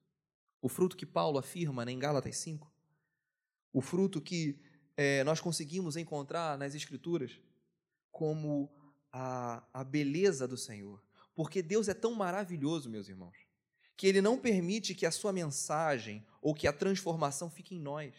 O 0.62 0.68
fruto 0.68 0.98
que 0.98 1.06
Paulo 1.06 1.38
afirma 1.38 1.86
né, 1.86 1.92
em 1.92 2.00
Gálatas 2.00 2.38
5. 2.38 2.72
O 3.72 3.82
fruto 3.82 4.22
que 4.22 4.60
é, 4.98 5.24
nós 5.24 5.40
conseguimos 5.40 5.96
encontrar 5.96 6.58
nas 6.58 6.76
Escrituras 6.76 7.40
como 8.12 8.70
a, 9.12 9.64
a 9.74 9.84
beleza 9.84 10.48
do 10.48 10.58
Senhor. 10.58 11.02
Porque 11.34 11.62
Deus 11.62 11.88
é 11.88 11.94
tão 11.94 12.14
maravilhoso, 12.14 12.90
meus 12.90 13.10
irmãos, 13.10 13.36
que 13.96 14.08
Ele 14.08 14.22
não 14.22 14.38
permite 14.38 14.96
que 14.96 15.06
a 15.06 15.12
sua 15.12 15.32
mensagem 15.32 16.26
ou 16.42 16.54
que 16.54 16.68
a 16.68 16.74
transformação 16.74 17.50
fique 17.50 17.76
em 17.76 17.80
nós. 17.80 18.14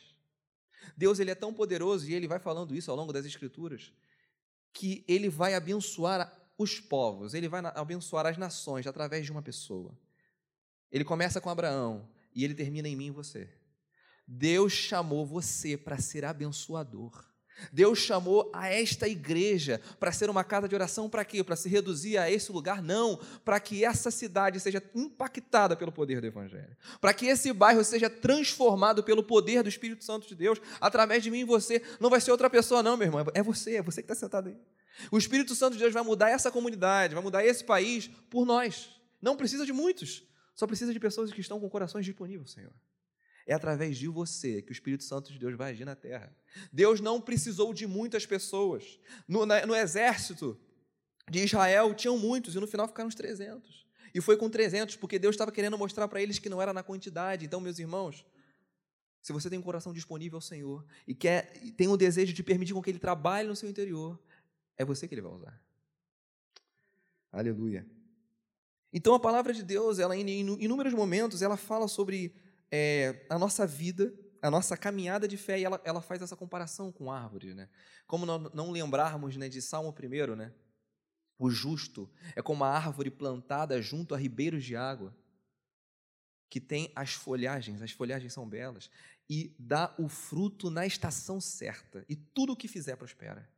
Deus 0.96 1.18
ele 1.18 1.30
é 1.30 1.34
tão 1.34 1.52
poderoso, 1.52 2.08
e 2.08 2.14
Ele 2.14 2.28
vai 2.28 2.38
falando 2.38 2.74
isso 2.74 2.90
ao 2.90 2.96
longo 2.96 3.12
das 3.12 3.24
Escrituras, 3.24 3.92
que 4.72 5.04
Ele 5.08 5.28
vai 5.28 5.54
abençoar 5.54 6.30
os 6.58 6.80
povos, 6.80 7.34
ele 7.34 7.48
vai 7.48 7.62
abençoar 7.74 8.26
as 8.26 8.38
nações 8.38 8.86
através 8.86 9.24
de 9.24 9.32
uma 9.32 9.42
pessoa. 9.42 9.96
Ele 10.90 11.04
começa 11.04 11.40
com 11.40 11.50
Abraão 11.50 12.08
e 12.34 12.44
ele 12.44 12.54
termina 12.54 12.88
em 12.88 12.96
mim 12.96 13.06
e 13.06 13.10
você. 13.10 13.48
Deus 14.26 14.72
chamou 14.72 15.24
você 15.24 15.76
para 15.76 15.98
ser 15.98 16.24
abençoador. 16.24 17.24
Deus 17.72 17.98
chamou 17.98 18.50
a 18.54 18.68
esta 18.68 19.08
igreja 19.08 19.80
para 19.98 20.12
ser 20.12 20.28
uma 20.28 20.44
casa 20.44 20.68
de 20.68 20.74
oração 20.74 21.08
para 21.08 21.24
quê? 21.24 21.42
Para 21.42 21.56
se 21.56 21.68
reduzir 21.68 22.18
a 22.18 22.30
esse 22.30 22.52
lugar? 22.52 22.82
Não, 22.82 23.18
para 23.44 23.58
que 23.58 23.84
essa 23.84 24.10
cidade 24.10 24.60
seja 24.60 24.82
impactada 24.94 25.74
pelo 25.74 25.90
poder 25.90 26.20
do 26.20 26.26
Evangelho, 26.26 26.76
para 27.00 27.14
que 27.14 27.26
esse 27.26 27.52
bairro 27.52 27.82
seja 27.82 28.10
transformado 28.10 29.02
pelo 29.02 29.22
poder 29.22 29.62
do 29.62 29.68
Espírito 29.68 30.04
Santo 30.04 30.28
de 30.28 30.34
Deus, 30.34 30.60
através 30.80 31.22
de 31.22 31.30
mim 31.30 31.40
e 31.40 31.44
você. 31.44 31.82
Não 31.98 32.10
vai 32.10 32.20
ser 32.20 32.30
outra 32.30 32.50
pessoa, 32.50 32.82
não, 32.82 32.96
meu 32.96 33.06
irmão, 33.06 33.24
é 33.32 33.42
você, 33.42 33.76
é 33.76 33.82
você 33.82 34.02
que 34.02 34.12
está 34.12 34.14
sentado 34.14 34.48
aí. 34.48 34.56
O 35.10 35.18
Espírito 35.18 35.54
Santo 35.54 35.74
de 35.74 35.80
Deus 35.80 35.92
vai 35.92 36.02
mudar 36.02 36.30
essa 36.30 36.50
comunidade, 36.50 37.14
vai 37.14 37.22
mudar 37.22 37.44
esse 37.44 37.64
país 37.64 38.08
por 38.30 38.44
nós. 38.46 38.90
Não 39.20 39.36
precisa 39.36 39.66
de 39.66 39.72
muitos, 39.72 40.24
só 40.54 40.66
precisa 40.66 40.92
de 40.92 41.00
pessoas 41.00 41.32
que 41.32 41.40
estão 41.40 41.60
com 41.60 41.68
corações 41.68 42.04
disponíveis, 42.04 42.50
Senhor. 42.50 42.72
É 43.46 43.54
através 43.54 43.96
de 43.96 44.08
você 44.08 44.60
que 44.60 44.72
o 44.72 44.72
Espírito 44.72 45.04
Santo 45.04 45.32
de 45.32 45.38
Deus 45.38 45.56
vai 45.56 45.70
agir 45.70 45.84
na 45.84 45.94
terra. 45.94 46.34
Deus 46.72 47.00
não 47.00 47.20
precisou 47.20 47.72
de 47.72 47.86
muitas 47.86 48.26
pessoas. 48.26 48.98
No, 49.28 49.46
na, 49.46 49.64
no 49.64 49.74
exército 49.74 50.58
de 51.30 51.44
Israel 51.44 51.94
tinham 51.94 52.18
muitos 52.18 52.56
e 52.56 52.60
no 52.60 52.66
final 52.66 52.88
ficaram 52.88 53.06
uns 53.06 53.14
300. 53.14 53.86
E 54.12 54.20
foi 54.20 54.36
com 54.36 54.50
300 54.50 54.96
porque 54.96 55.18
Deus 55.18 55.34
estava 55.34 55.52
querendo 55.52 55.78
mostrar 55.78 56.08
para 56.08 56.20
eles 56.20 56.40
que 56.40 56.48
não 56.48 56.60
era 56.60 56.72
na 56.72 56.82
quantidade. 56.82 57.44
Então, 57.44 57.60
meus 57.60 57.78
irmãos, 57.78 58.24
se 59.22 59.32
você 59.32 59.48
tem 59.48 59.58
um 59.58 59.62
coração 59.62 59.92
disponível 59.92 60.38
ao 60.38 60.42
Senhor 60.42 60.84
e 61.06 61.14
quer 61.14 61.52
e 61.62 61.70
tem 61.70 61.86
o 61.86 61.96
desejo 61.96 62.32
de 62.32 62.42
permitir 62.42 62.72
com 62.72 62.82
que 62.82 62.90
Ele 62.90 62.98
trabalhe 62.98 63.48
no 63.48 63.54
seu 63.54 63.68
interior, 63.68 64.18
é 64.76 64.84
você 64.84 65.06
que 65.06 65.14
Ele 65.14 65.22
vai 65.22 65.32
usar. 65.32 65.62
Aleluia. 67.32 67.86
Então 68.92 69.14
a 69.14 69.20
palavra 69.20 69.52
de 69.52 69.62
Deus, 69.62 69.98
ela 69.98 70.16
em 70.16 70.26
inúmeros 70.28 70.94
momentos, 70.94 71.42
ela 71.42 71.56
fala 71.56 71.88
sobre 71.88 72.34
é, 72.70 73.26
a 73.28 73.38
nossa 73.38 73.66
vida, 73.66 74.12
a 74.40 74.50
nossa 74.50 74.76
caminhada 74.76 75.28
de 75.28 75.36
fé, 75.36 75.58
e 75.58 75.64
ela, 75.64 75.80
ela 75.84 76.00
faz 76.00 76.22
essa 76.22 76.36
comparação 76.36 76.90
com 76.90 77.10
árvores. 77.10 77.54
Né? 77.54 77.68
Como 78.06 78.24
não, 78.24 78.38
não 78.54 78.70
lembrarmos 78.70 79.36
né, 79.36 79.48
de 79.48 79.60
Salmo 79.60 79.92
1, 79.92 80.34
né? 80.34 80.52
o 81.38 81.50
justo 81.50 82.10
é 82.34 82.42
como 82.42 82.64
uma 82.64 82.70
árvore 82.70 83.10
plantada 83.10 83.80
junto 83.82 84.14
a 84.14 84.18
ribeiros 84.18 84.64
de 84.64 84.74
água, 84.74 85.14
que 86.48 86.60
tem 86.60 86.90
as 86.94 87.12
folhagens, 87.12 87.82
as 87.82 87.90
folhagens 87.90 88.32
são 88.32 88.48
belas, 88.48 88.88
e 89.28 89.54
dá 89.58 89.94
o 89.98 90.08
fruto 90.08 90.70
na 90.70 90.86
estação 90.86 91.40
certa, 91.40 92.04
e 92.08 92.16
tudo 92.16 92.52
o 92.52 92.56
que 92.56 92.68
fizer 92.68 92.96
prospera. 92.96 93.48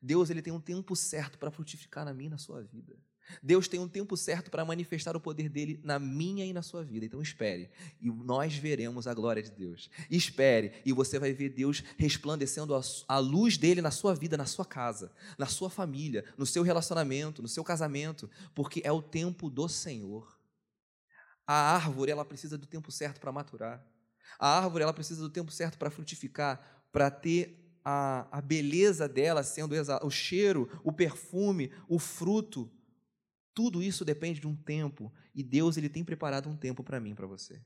Deus 0.00 0.30
ele 0.30 0.42
tem 0.42 0.52
um 0.52 0.60
tempo 0.60 0.96
certo 0.96 1.38
para 1.38 1.50
frutificar 1.50 2.04
na 2.04 2.14
minha 2.14 2.28
e 2.28 2.30
na 2.30 2.38
sua 2.38 2.62
vida. 2.62 2.96
Deus 3.42 3.68
tem 3.68 3.78
um 3.78 3.88
tempo 3.88 4.16
certo 4.16 4.50
para 4.50 4.64
manifestar 4.64 5.16
o 5.16 5.20
poder 5.20 5.48
dele 5.48 5.80
na 5.84 5.98
minha 5.98 6.44
e 6.44 6.52
na 6.52 6.62
sua 6.62 6.82
vida. 6.82 7.06
Então 7.06 7.22
espere, 7.22 7.70
e 8.00 8.10
nós 8.10 8.56
veremos 8.56 9.06
a 9.06 9.14
glória 9.14 9.42
de 9.42 9.50
Deus. 9.50 9.90
Espere, 10.10 10.72
e 10.84 10.92
você 10.92 11.18
vai 11.18 11.32
ver 11.32 11.50
Deus 11.50 11.82
resplandecendo 11.96 12.74
a 13.06 13.18
luz 13.18 13.56
dele 13.56 13.80
na 13.80 13.90
sua 13.90 14.14
vida, 14.14 14.36
na 14.36 14.46
sua 14.46 14.64
casa, 14.64 15.12
na 15.38 15.46
sua 15.46 15.70
família, 15.70 16.24
no 16.36 16.46
seu 16.46 16.62
relacionamento, 16.62 17.42
no 17.42 17.48
seu 17.48 17.62
casamento, 17.62 18.28
porque 18.54 18.82
é 18.84 18.92
o 18.92 19.02
tempo 19.02 19.48
do 19.48 19.68
Senhor. 19.68 20.38
A 21.46 21.74
árvore, 21.74 22.12
ela 22.12 22.24
precisa 22.24 22.56
do 22.56 22.66
tempo 22.66 22.92
certo 22.92 23.20
para 23.20 23.32
maturar. 23.32 23.84
A 24.38 24.58
árvore, 24.58 24.84
ela 24.84 24.92
precisa 24.92 25.20
do 25.20 25.30
tempo 25.30 25.50
certo 25.50 25.78
para 25.78 25.90
frutificar, 25.90 26.84
para 26.92 27.10
ter 27.10 27.69
a, 27.84 28.38
a 28.38 28.40
beleza 28.40 29.08
dela 29.08 29.42
sendo 29.42 29.74
o 30.02 30.10
cheiro, 30.10 30.80
o 30.84 30.92
perfume, 30.92 31.72
o 31.88 31.98
fruto 31.98 32.70
tudo 33.60 33.82
isso 33.82 34.04
depende 34.04 34.40
de 34.40 34.46
um 34.46 34.56
tempo 34.56 35.12
e 35.34 35.42
Deus 35.42 35.76
ele 35.76 35.88
tem 35.88 36.04
preparado 36.04 36.48
um 36.48 36.56
tempo 36.56 36.82
para 36.82 37.00
mim, 37.00 37.14
para 37.14 37.26
você. 37.26 37.62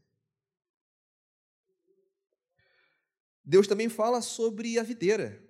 Deus 3.44 3.68
também 3.68 3.88
fala 3.88 4.22
sobre 4.22 4.78
a 4.78 4.82
videira. 4.82 5.40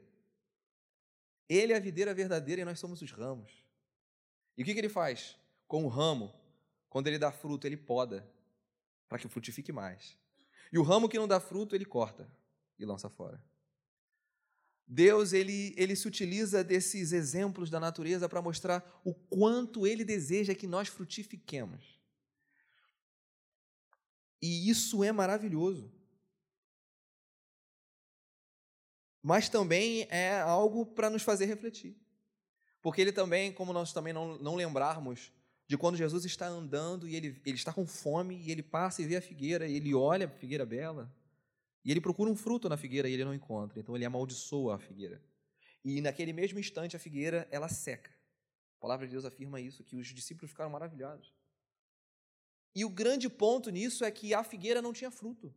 Ele 1.48 1.72
é 1.72 1.76
a 1.76 1.80
videira 1.80 2.12
verdadeira 2.12 2.62
e 2.62 2.64
nós 2.64 2.78
somos 2.78 3.00
os 3.00 3.10
ramos. 3.12 3.64
E 4.56 4.62
o 4.62 4.64
que, 4.64 4.74
que 4.74 4.80
ele 4.80 4.88
faz? 4.88 5.36
Com 5.66 5.84
o 5.84 5.88
ramo, 5.88 6.34
quando 6.88 7.06
ele 7.06 7.18
dá 7.18 7.30
fruto, 7.30 7.66
ele 7.66 7.76
poda, 7.76 8.28
para 9.08 9.18
que 9.18 9.28
frutifique 9.28 9.72
mais. 9.72 10.16
E 10.72 10.78
o 10.78 10.82
ramo 10.82 11.08
que 11.08 11.18
não 11.18 11.28
dá 11.28 11.38
fruto, 11.38 11.74
ele 11.74 11.84
corta 11.84 12.30
e 12.78 12.84
lança 12.84 13.08
fora. 13.08 13.42
Deus 14.86 15.32
ele, 15.32 15.74
ele 15.76 15.96
se 15.96 16.06
utiliza 16.06 16.62
desses 16.62 17.12
exemplos 17.12 17.70
da 17.70 17.80
natureza 17.80 18.28
para 18.28 18.42
mostrar 18.42 19.00
o 19.04 19.14
quanto 19.14 19.86
ele 19.86 20.04
deseja 20.04 20.54
que 20.54 20.66
nós 20.66 20.88
frutifiquemos. 20.88 21.98
E 24.42 24.68
isso 24.68 25.02
é 25.02 25.10
maravilhoso. 25.10 25.90
Mas 29.22 29.48
também 29.48 30.06
é 30.10 30.38
algo 30.40 30.84
para 30.84 31.08
nos 31.08 31.22
fazer 31.22 31.46
refletir. 31.46 31.96
Porque 32.82 33.00
ele 33.00 33.12
também, 33.12 33.50
como 33.50 33.72
nós 33.72 33.90
também 33.90 34.12
não, 34.12 34.36
não 34.38 34.54
lembrarmos 34.54 35.32
de 35.66 35.78
quando 35.78 35.96
Jesus 35.96 36.26
está 36.26 36.46
andando 36.46 37.08
e 37.08 37.16
ele, 37.16 37.40
ele 37.46 37.56
está 37.56 37.72
com 37.72 37.86
fome 37.86 38.36
e 38.42 38.50
ele 38.50 38.62
passa 38.62 39.00
e 39.00 39.06
vê 39.06 39.16
a 39.16 39.22
figueira 39.22 39.66
e 39.66 39.76
ele 39.76 39.94
olha 39.94 40.26
a 40.26 40.28
figueira 40.28 40.66
bela 40.66 41.10
e 41.84 41.90
ele 41.90 42.00
procura 42.00 42.30
um 42.30 42.36
fruto 42.36 42.68
na 42.68 42.76
figueira 42.76 43.08
e 43.08 43.12
ele 43.12 43.24
não 43.24 43.34
encontra. 43.34 43.78
Então 43.78 43.94
ele 43.94 44.04
amaldiçoa 44.04 44.76
a 44.76 44.78
figueira. 44.78 45.22
E 45.84 46.00
naquele 46.00 46.32
mesmo 46.32 46.58
instante 46.58 46.96
a 46.96 46.98
figueira 46.98 47.46
ela 47.50 47.68
seca. 47.68 48.10
A 48.78 48.80
palavra 48.80 49.06
de 49.06 49.12
Deus 49.12 49.24
afirma 49.24 49.60
isso, 49.60 49.84
que 49.84 49.96
os 49.96 50.06
discípulos 50.06 50.50
ficaram 50.50 50.70
maravilhados. 50.70 51.32
E 52.74 52.84
o 52.84 52.88
grande 52.88 53.28
ponto 53.28 53.70
nisso 53.70 54.04
é 54.04 54.10
que 54.10 54.34
a 54.34 54.42
figueira 54.42 54.80
não 54.80 54.92
tinha 54.92 55.10
fruto. 55.10 55.54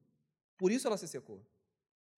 Por 0.57 0.71
isso 0.71 0.85
ela 0.87 0.97
se 0.97 1.07
secou. 1.07 1.45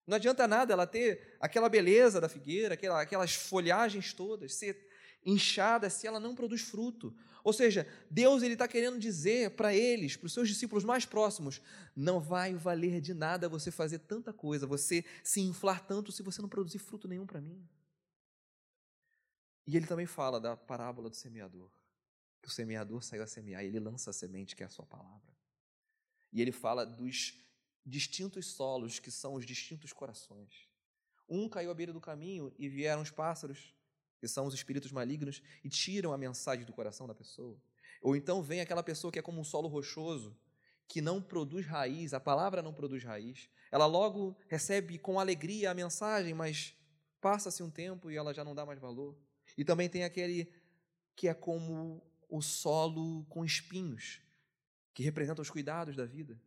Não 0.06 0.16
adianta 0.16 0.48
nada 0.48 0.72
ela 0.72 0.86
ter 0.86 1.36
aquela 1.38 1.68
beleza 1.68 2.20
da 2.20 2.28
figueira, 2.28 2.74
aquelas 2.74 3.34
folhagens 3.34 4.12
todas, 4.12 4.54
ser 4.54 4.89
inchada 5.24 5.90
se 5.90 6.06
ela 6.06 6.20
não 6.20 6.34
produz 6.34 6.62
fruto. 6.62 7.14
Ou 7.42 7.52
seja, 7.52 7.86
Deus 8.10 8.42
ele 8.42 8.52
está 8.52 8.68
querendo 8.68 8.98
dizer 8.98 9.50
para 9.52 9.74
eles, 9.74 10.16
para 10.16 10.26
os 10.26 10.32
seus 10.32 10.48
discípulos 10.48 10.84
mais 10.84 11.06
próximos, 11.06 11.60
não 11.96 12.20
vai 12.20 12.54
valer 12.54 13.00
de 13.00 13.14
nada 13.14 13.48
você 13.48 13.70
fazer 13.70 14.00
tanta 14.00 14.32
coisa, 14.32 14.66
você 14.66 15.04
se 15.24 15.40
inflar 15.40 15.84
tanto 15.86 16.12
se 16.12 16.22
você 16.22 16.42
não 16.42 16.48
produzir 16.48 16.78
fruto 16.78 17.08
nenhum 17.08 17.26
para 17.26 17.40
mim. 17.40 17.66
E 19.66 19.76
ele 19.76 19.86
também 19.86 20.06
fala 20.06 20.40
da 20.40 20.56
parábola 20.56 21.08
do 21.08 21.16
semeador, 21.16 21.70
que 22.42 22.48
o 22.48 22.52
semeador 22.52 23.02
saiu 23.02 23.22
a 23.22 23.26
semear, 23.26 23.62
e 23.64 23.68
ele 23.68 23.80
lança 23.80 24.10
a 24.10 24.12
semente 24.12 24.56
que 24.56 24.62
é 24.62 24.66
a 24.66 24.70
sua 24.70 24.84
palavra. 24.84 25.32
E 26.32 26.40
ele 26.40 26.52
fala 26.52 26.84
dos 26.84 27.38
distintos 27.84 28.46
solos 28.46 28.98
que 28.98 29.10
são 29.10 29.34
os 29.34 29.46
distintos 29.46 29.92
corações. 29.92 30.68
Um 31.28 31.48
caiu 31.48 31.70
à 31.70 31.74
beira 31.74 31.92
do 31.92 32.00
caminho 32.00 32.52
e 32.58 32.68
vieram 32.68 33.02
os 33.02 33.10
pássaros 33.10 33.74
que 34.20 34.28
são 34.28 34.46
os 34.46 34.54
espíritos 34.54 34.92
malignos, 34.92 35.42
e 35.64 35.68
tiram 35.68 36.12
a 36.12 36.18
mensagem 36.18 36.64
do 36.64 36.72
coração 36.72 37.06
da 37.06 37.14
pessoa. 37.14 37.60
Ou 38.02 38.14
então 38.14 38.42
vem 38.42 38.60
aquela 38.60 38.82
pessoa 38.82 39.10
que 39.10 39.18
é 39.18 39.22
como 39.22 39.40
um 39.40 39.44
solo 39.44 39.66
rochoso, 39.66 40.36
que 40.86 41.00
não 41.00 41.22
produz 41.22 41.66
raiz, 41.66 42.12
a 42.12 42.20
palavra 42.20 42.62
não 42.62 42.74
produz 42.74 43.02
raiz. 43.02 43.48
Ela 43.70 43.86
logo 43.86 44.36
recebe 44.48 44.98
com 44.98 45.18
alegria 45.18 45.70
a 45.70 45.74
mensagem, 45.74 46.34
mas 46.34 46.74
passa-se 47.20 47.62
um 47.62 47.70
tempo 47.70 48.10
e 48.10 48.16
ela 48.16 48.34
já 48.34 48.44
não 48.44 48.54
dá 48.54 48.66
mais 48.66 48.78
valor. 48.78 49.16
E 49.56 49.64
também 49.64 49.88
tem 49.88 50.04
aquele 50.04 50.52
que 51.16 51.28
é 51.28 51.34
como 51.34 52.02
o 52.28 52.42
solo 52.42 53.24
com 53.26 53.44
espinhos, 53.44 54.20
que 54.92 55.02
representa 55.02 55.42
os 55.42 55.50
cuidados 55.50 55.96
da 55.96 56.04
vida. 56.04 56.40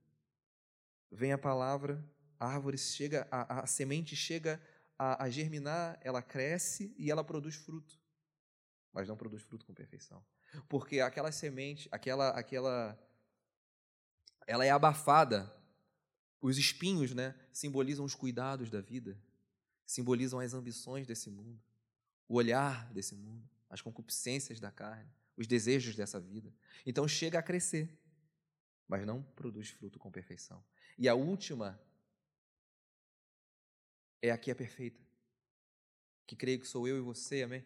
Vem 1.11 1.31
a 1.31 1.37
palavra, 1.37 2.03
a 2.39 2.47
árvore 2.47 2.77
chega, 2.77 3.27
a, 3.31 3.61
a 3.61 3.67
semente 3.67 4.15
chega 4.15 4.61
a, 4.97 5.23
a 5.23 5.29
germinar, 5.29 5.99
ela 6.01 6.21
cresce 6.21 6.93
e 6.97 7.09
ela 7.11 7.23
produz 7.23 7.55
fruto, 7.55 7.99
mas 8.91 9.07
não 9.07 9.17
produz 9.17 9.41
fruto 9.41 9.65
com 9.65 9.73
perfeição. 9.73 10.23
Porque 10.69 10.99
aquela 10.99 11.31
semente, 11.31 11.89
aquela, 11.91 12.29
aquela, 12.29 12.97
ela 14.45 14.65
é 14.65 14.69
abafada. 14.69 15.51
Os 16.41 16.57
espinhos, 16.57 17.13
né, 17.13 17.35
simbolizam 17.51 18.05
os 18.05 18.13
cuidados 18.13 18.69
da 18.69 18.81
vida, 18.81 19.17
simbolizam 19.85 20.39
as 20.39 20.53
ambições 20.53 21.07
desse 21.07 21.29
mundo, 21.29 21.61
o 22.27 22.35
olhar 22.35 22.91
desse 22.93 23.15
mundo, 23.15 23.49
as 23.69 23.81
concupiscências 23.81 24.59
da 24.59 24.69
carne, 24.69 25.09
os 25.35 25.47
desejos 25.47 25.95
dessa 25.95 26.19
vida. 26.19 26.53
Então 26.85 27.07
chega 27.07 27.39
a 27.39 27.43
crescer, 27.43 27.89
mas 28.87 29.05
não 29.05 29.23
produz 29.23 29.69
fruto 29.69 29.97
com 29.97 30.11
perfeição. 30.11 30.63
E 30.97 31.07
a 31.07 31.15
última 31.15 31.79
é 34.23 34.31
aqui 34.31 34.49
a 34.49 34.55
perfeita, 34.55 35.01
que 36.25 36.33
creio 36.33 36.57
que 36.57 36.65
sou 36.65 36.87
eu 36.87 36.97
e 36.97 37.01
você, 37.01 37.43
amém? 37.43 37.61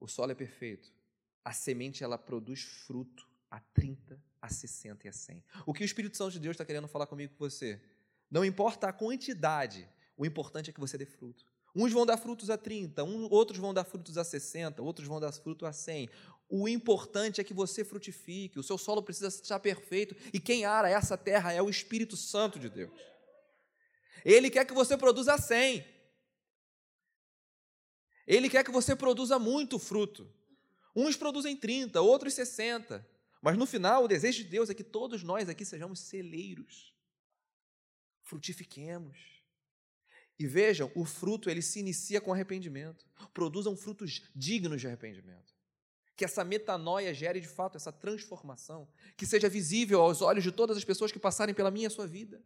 O 0.00 0.08
solo 0.08 0.32
é 0.32 0.34
perfeito. 0.34 0.90
A 1.44 1.52
semente 1.52 2.02
ela 2.02 2.16
produz 2.16 2.62
fruto 2.62 3.28
a 3.50 3.60
30, 3.60 4.18
a 4.40 4.48
60 4.48 5.06
e 5.06 5.10
a 5.10 5.12
100. 5.12 5.44
O 5.66 5.74
que 5.74 5.82
o 5.82 5.84
Espírito 5.84 6.16
Santo 6.16 6.32
de 6.32 6.40
Deus 6.40 6.54
está 6.54 6.64
querendo 6.64 6.88
falar 6.88 7.06
comigo 7.06 7.34
com 7.34 7.44
você? 7.44 7.78
Não 8.30 8.46
importa 8.46 8.88
a 8.88 8.92
quantidade, 8.94 9.86
o 10.16 10.24
importante 10.24 10.70
é 10.70 10.72
que 10.72 10.80
você 10.80 10.96
dê 10.96 11.04
fruto. 11.04 11.44
Uns 11.74 11.92
vão 11.92 12.06
dar 12.06 12.16
frutos 12.16 12.48
a 12.48 12.56
30, 12.56 13.04
um, 13.04 13.28
outros 13.30 13.58
vão 13.58 13.74
dar 13.74 13.84
frutos 13.84 14.16
a 14.16 14.24
60, 14.24 14.80
outros 14.80 15.06
vão 15.06 15.20
dar 15.20 15.30
fruto 15.32 15.66
a 15.66 15.72
100. 15.74 16.08
O 16.48 16.66
importante 16.66 17.42
é 17.42 17.44
que 17.44 17.52
você 17.52 17.84
frutifique, 17.84 18.58
o 18.58 18.62
seu 18.62 18.78
solo 18.78 19.02
precisa 19.02 19.28
estar 19.28 19.60
perfeito, 19.60 20.16
e 20.32 20.40
quem 20.40 20.64
ara 20.64 20.88
essa 20.88 21.18
terra 21.18 21.52
é 21.52 21.60
o 21.60 21.68
Espírito 21.68 22.16
Santo 22.16 22.58
de 22.58 22.70
Deus. 22.70 23.15
Ele 24.24 24.50
quer 24.50 24.64
que 24.64 24.74
você 24.74 24.96
produza 24.96 25.36
100. 25.38 25.84
Ele 28.26 28.50
quer 28.50 28.64
que 28.64 28.70
você 28.70 28.96
produza 28.96 29.38
muito 29.38 29.78
fruto. 29.78 30.30
Uns 30.94 31.16
produzem 31.16 31.56
30, 31.56 32.00
outros 32.00 32.34
60. 32.34 33.06
Mas 33.40 33.56
no 33.56 33.66
final, 33.66 34.04
o 34.04 34.08
desejo 34.08 34.42
de 34.42 34.48
Deus 34.48 34.70
é 34.70 34.74
que 34.74 34.82
todos 34.82 35.22
nós 35.22 35.48
aqui 35.48 35.64
sejamos 35.64 36.00
celeiros. 36.00 36.94
Frutifiquemos. 38.22 39.36
E 40.38 40.46
vejam, 40.46 40.90
o 40.94 41.04
fruto 41.04 41.48
ele 41.48 41.62
se 41.62 41.78
inicia 41.78 42.20
com 42.20 42.32
arrependimento. 42.32 43.06
Produzam 43.32 43.76
frutos 43.76 44.22
dignos 44.34 44.80
de 44.80 44.86
arrependimento. 44.86 45.54
Que 46.16 46.24
essa 46.24 46.42
metanoia 46.42 47.14
gere 47.14 47.40
de 47.40 47.48
fato 47.48 47.76
essa 47.76 47.92
transformação, 47.92 48.88
que 49.16 49.26
seja 49.26 49.48
visível 49.48 50.00
aos 50.00 50.22
olhos 50.22 50.42
de 50.42 50.50
todas 50.50 50.76
as 50.76 50.84
pessoas 50.84 51.12
que 51.12 51.18
passarem 51.18 51.54
pela 51.54 51.70
minha 51.70 51.90
sua 51.90 52.06
vida. 52.06 52.42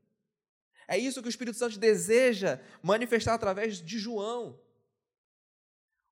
É 0.91 0.99
isso 0.99 1.23
que 1.23 1.29
o 1.29 1.31
Espírito 1.31 1.57
Santo 1.57 1.79
deseja 1.79 2.59
manifestar 2.83 3.35
através 3.35 3.81
de 3.81 3.97
João. 3.97 4.59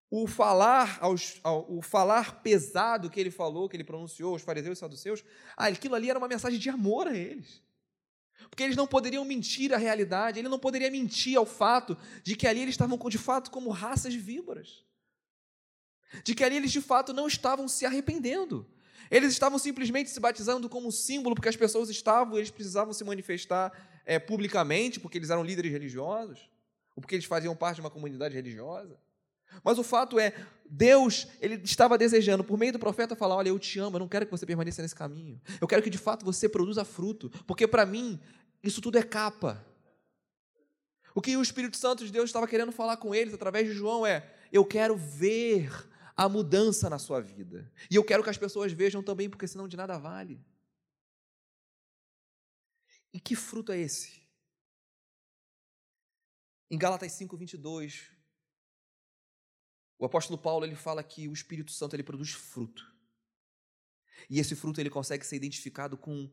O 0.09 0.29
falar, 0.29 0.99
aos, 1.01 1.41
o 1.67 1.83
falar 1.83 2.43
pesado 2.43 3.11
que 3.11 3.19
ele 3.19 3.33
falou, 3.33 3.69
que 3.69 3.77
ele 3.77 3.83
pronunciou 3.83 4.35
aos 4.35 4.43
fariseus 4.43 4.79
e 4.79 4.81
saduceus, 4.81 5.25
ah, 5.57 5.67
aquilo 5.67 5.97
ali 5.97 6.09
era 6.09 6.19
uma 6.19 6.29
mensagem 6.29 6.61
de 6.61 6.71
amor 6.71 7.09
a 7.09 7.17
eles. 7.17 7.61
Porque 8.49 8.63
eles 8.63 8.77
não 8.77 8.87
poderiam 8.87 9.25
mentir 9.25 9.75
a 9.75 9.77
realidade, 9.79 10.39
ele 10.39 10.49
não 10.49 10.61
poderia 10.61 10.93
mentir 10.93 11.37
ao 11.37 11.45
fato 11.45 11.99
de 12.23 12.37
que 12.37 12.47
ali 12.47 12.61
eles 12.61 12.75
estavam 12.75 12.97
de 12.97 13.19
fato 13.19 13.51
como 13.51 13.71
raças 13.71 14.13
de 14.13 14.21
víboras. 14.21 14.85
De 16.23 16.37
que 16.37 16.45
ali 16.45 16.55
eles 16.55 16.71
de 16.71 16.81
fato 16.81 17.13
não 17.13 17.27
estavam 17.27 17.67
se 17.67 17.85
arrependendo. 17.85 18.65
Eles 19.11 19.33
estavam 19.33 19.59
simplesmente 19.59 20.09
se 20.09 20.21
batizando 20.21 20.69
como 20.69 20.93
símbolo, 20.93 21.35
porque 21.35 21.49
as 21.49 21.57
pessoas 21.57 21.89
estavam, 21.89 22.37
eles 22.37 22.51
precisavam 22.51 22.93
se 22.93 23.03
manifestar 23.03 23.73
é, 24.09 24.19
publicamente, 24.19 24.99
porque 24.99 25.19
eles 25.19 25.29
eram 25.29 25.45
líderes 25.45 25.71
religiosos, 25.71 26.51
ou 26.97 27.03
porque 27.03 27.15
eles 27.15 27.27
faziam 27.27 27.55
parte 27.55 27.75
de 27.77 27.83
uma 27.83 27.91
comunidade 27.91 28.35
religiosa. 28.35 28.99
Mas 29.63 29.79
o 29.79 29.83
fato 29.83 30.19
é, 30.19 30.33
Deus, 30.65 31.29
ele 31.43 31.57
estava 31.63 31.99
desejando, 31.99 32.43
por 32.43 32.59
meio 32.59 32.73
do 32.73 32.79
profeta, 32.79 33.15
falar: 33.15 33.37
Olha, 33.37 33.51
eu 33.51 33.59
te 33.59 33.79
amo, 33.79 33.97
eu 33.97 34.01
não 34.01 34.09
quero 34.09 34.25
que 34.25 34.31
você 34.31 34.47
permaneça 34.47 34.81
nesse 34.81 34.95
caminho. 34.95 35.39
Eu 35.61 35.69
quero 35.69 35.83
que 35.83 35.91
de 35.91 35.99
fato 35.99 36.25
você 36.25 36.49
produza 36.49 36.87
fruto, 36.87 37.29
porque 37.47 37.67
para 37.69 37.85
mim, 37.85 38.19
isso 38.63 38.81
tudo 38.81 38.97
é 38.97 39.03
capa. 39.03 39.63
O 41.15 41.21
que 41.21 41.37
o 41.37 41.43
Espírito 41.43 41.77
Santo 41.77 42.03
de 42.03 42.11
Deus 42.11 42.31
estava 42.31 42.49
querendo 42.49 42.73
falar 42.73 42.97
com 42.97 43.15
eles 43.15 43.35
através 43.35 43.69
de 43.69 43.75
João 43.75 44.07
é: 44.07 44.27
Eu 44.51 44.65
quero 44.65 44.97
ver 44.97 45.71
a 46.17 46.31
mudança 46.31 46.89
na 46.89 46.99
sua 46.99 47.21
vida. 47.21 47.71
E 47.91 47.97
eu 47.97 48.05
quero 48.05 48.23
que 48.23 48.31
as 48.31 48.39
pessoas 48.39 48.73
vejam 48.73 49.03
também, 49.03 49.29
porque 49.29 49.47
senão 49.47 49.69
de 49.69 49.77
nada 49.77 49.99
vale. 49.99 50.41
E 53.13 53.21
que 53.21 53.35
fruto 53.35 53.73
é 53.73 53.79
esse? 53.79 54.23
Em 56.71 56.77
Gálatas 56.77 57.13
5, 57.13 57.37
22, 57.37 58.11
o 59.99 60.05
apóstolo 60.05 60.39
Paulo 60.39 60.65
ele 60.65 60.77
fala 60.77 61.03
que 61.03 61.29
o 61.29 61.33
Espírito 61.33 61.73
Santo 61.73 61.97
ele 61.97 62.03
produz 62.03 62.33
fruto. 62.33 62.95
E 64.29 64.39
esse 64.39 64.55
fruto 64.55 64.81
ele 64.81 64.91
consegue 64.91 65.25
ser 65.25 65.37
identificado 65.37 65.97
com 65.97 66.31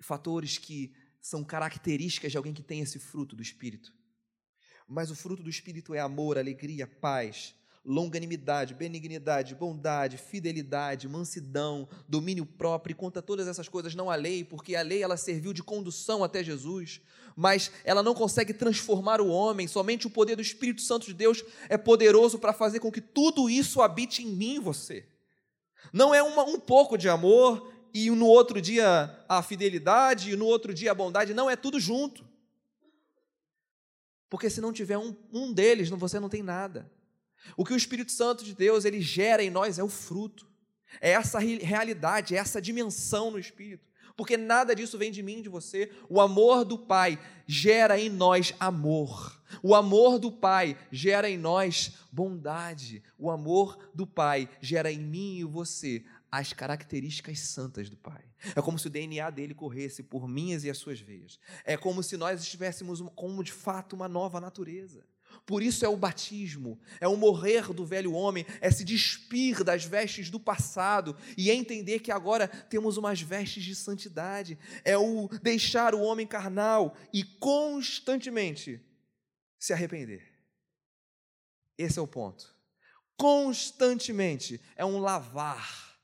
fatores 0.00 0.56
que 0.56 0.94
são 1.20 1.44
características 1.44 2.32
de 2.32 2.36
alguém 2.36 2.54
que 2.54 2.62
tem 2.62 2.80
esse 2.80 2.98
fruto 2.98 3.36
do 3.36 3.42
Espírito. 3.42 3.94
Mas 4.86 5.10
o 5.10 5.16
fruto 5.16 5.42
do 5.42 5.50
Espírito 5.50 5.94
é 5.94 6.00
amor, 6.00 6.38
alegria, 6.38 6.86
paz, 6.86 7.54
longanimidade, 7.84 8.72
benignidade, 8.72 9.54
bondade, 9.54 10.16
fidelidade, 10.16 11.06
mansidão, 11.06 11.86
domínio 12.08 12.46
próprio, 12.46 12.96
conta 12.96 13.20
todas 13.20 13.46
essas 13.46 13.68
coisas 13.68 13.94
não 13.94 14.10
a 14.10 14.14
lei, 14.14 14.42
porque 14.42 14.74
a 14.74 14.82
lei 14.82 15.02
ela 15.02 15.18
serviu 15.18 15.52
de 15.52 15.62
condução 15.62 16.24
até 16.24 16.42
Jesus, 16.42 17.02
mas 17.36 17.70
ela 17.84 18.02
não 18.02 18.14
consegue 18.14 18.54
transformar 18.54 19.20
o 19.20 19.28
homem, 19.28 19.68
somente 19.68 20.06
o 20.06 20.10
poder 20.10 20.36
do 20.36 20.42
Espírito 20.42 20.80
Santo 20.80 21.06
de 21.06 21.14
Deus 21.14 21.44
é 21.68 21.76
poderoso 21.76 22.38
para 22.38 22.54
fazer 22.54 22.80
com 22.80 22.90
que 22.90 23.02
tudo 23.02 23.50
isso 23.50 23.82
habite 23.82 24.22
em 24.22 24.28
mim 24.28 24.60
você. 24.60 25.06
Não 25.92 26.14
é 26.14 26.22
uma, 26.22 26.44
um 26.44 26.58
pouco 26.58 26.96
de 26.96 27.08
amor 27.08 27.70
e 27.92 28.08
no 28.10 28.26
outro 28.26 28.62
dia 28.62 29.14
a 29.28 29.42
fidelidade 29.42 30.30
e 30.30 30.36
no 30.36 30.46
outro 30.46 30.72
dia 30.72 30.90
a 30.90 30.94
bondade, 30.94 31.34
não 31.34 31.50
é 31.50 31.54
tudo 31.54 31.78
junto. 31.78 32.24
Porque 34.30 34.48
se 34.48 34.60
não 34.60 34.72
tiver 34.72 34.96
um, 34.96 35.14
um 35.30 35.52
deles, 35.52 35.90
você 35.90 36.18
não 36.18 36.30
tem 36.30 36.42
nada. 36.42 36.90
O 37.56 37.64
que 37.64 37.72
o 37.72 37.76
Espírito 37.76 38.12
Santo 38.12 38.44
de 38.44 38.54
Deus 38.54 38.84
ele 38.84 39.00
gera 39.00 39.42
em 39.42 39.50
nós 39.50 39.78
é 39.78 39.84
o 39.84 39.88
fruto. 39.88 40.46
É 41.00 41.10
essa 41.10 41.38
realidade, 41.38 42.34
é 42.34 42.38
essa 42.38 42.60
dimensão 42.60 43.30
no 43.30 43.38
Espírito. 43.38 43.94
Porque 44.16 44.36
nada 44.36 44.74
disso 44.74 44.96
vem 44.96 45.10
de 45.10 45.22
mim, 45.22 45.42
de 45.42 45.48
você. 45.48 45.90
O 46.08 46.20
amor 46.20 46.64
do 46.64 46.78
Pai 46.78 47.18
gera 47.46 47.98
em 47.98 48.08
nós 48.08 48.54
amor. 48.60 49.40
O 49.62 49.74
amor 49.74 50.18
do 50.18 50.30
Pai 50.30 50.78
gera 50.90 51.28
em 51.28 51.36
nós 51.36 51.94
bondade. 52.12 53.02
O 53.18 53.28
amor 53.30 53.90
do 53.92 54.06
Pai 54.06 54.48
gera 54.60 54.90
em 54.90 55.00
mim 55.00 55.38
e 55.38 55.44
você 55.44 56.04
as 56.30 56.52
características 56.52 57.40
santas 57.40 57.88
do 57.90 57.96
Pai. 57.96 58.24
É 58.54 58.60
como 58.60 58.78
se 58.78 58.86
o 58.86 58.90
DNA 58.90 59.30
dele 59.30 59.54
corresse 59.54 60.02
por 60.02 60.28
minhas 60.28 60.64
e 60.64 60.70
as 60.70 60.78
suas 60.78 61.00
veias. 61.00 61.38
É 61.64 61.76
como 61.76 62.02
se 62.02 62.16
nós 62.16 62.40
estivéssemos 62.40 63.00
como 63.14 63.42
de 63.42 63.52
fato 63.52 63.94
uma 63.94 64.08
nova 64.08 64.40
natureza. 64.40 65.04
Por 65.46 65.62
isso 65.62 65.84
é 65.84 65.88
o 65.88 65.96
batismo, 65.96 66.78
é 67.00 67.08
o 67.08 67.16
morrer 67.16 67.72
do 67.72 67.84
velho 67.84 68.12
homem, 68.12 68.46
é 68.60 68.70
se 68.70 68.84
despir 68.84 69.62
das 69.62 69.84
vestes 69.84 70.30
do 70.30 70.40
passado 70.40 71.16
e 71.36 71.50
entender 71.50 72.00
que 72.00 72.10
agora 72.10 72.48
temos 72.48 72.96
umas 72.96 73.20
vestes 73.20 73.62
de 73.62 73.74
santidade, 73.74 74.58
é 74.84 74.96
o 74.96 75.28
deixar 75.42 75.94
o 75.94 76.00
homem 76.00 76.26
carnal 76.26 76.96
e 77.12 77.24
constantemente 77.24 78.80
se 79.58 79.72
arrepender. 79.72 80.22
Esse 81.76 81.98
é 81.98 82.02
o 82.02 82.06
ponto. 82.06 82.54
Constantemente 83.16 84.60
é 84.76 84.84
um 84.84 84.98
lavar, 84.98 85.98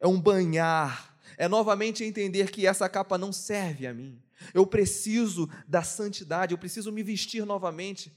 é 0.00 0.06
um 0.06 0.20
banhar, 0.20 1.16
é 1.38 1.48
novamente 1.48 2.04
entender 2.04 2.50
que 2.50 2.66
essa 2.66 2.88
capa 2.88 3.16
não 3.18 3.32
serve 3.32 3.86
a 3.86 3.94
mim. 3.94 4.22
Eu 4.52 4.66
preciso 4.66 5.48
da 5.66 5.82
santidade, 5.82 6.52
eu 6.52 6.58
preciso 6.58 6.92
me 6.92 7.02
vestir 7.02 7.44
novamente 7.44 8.12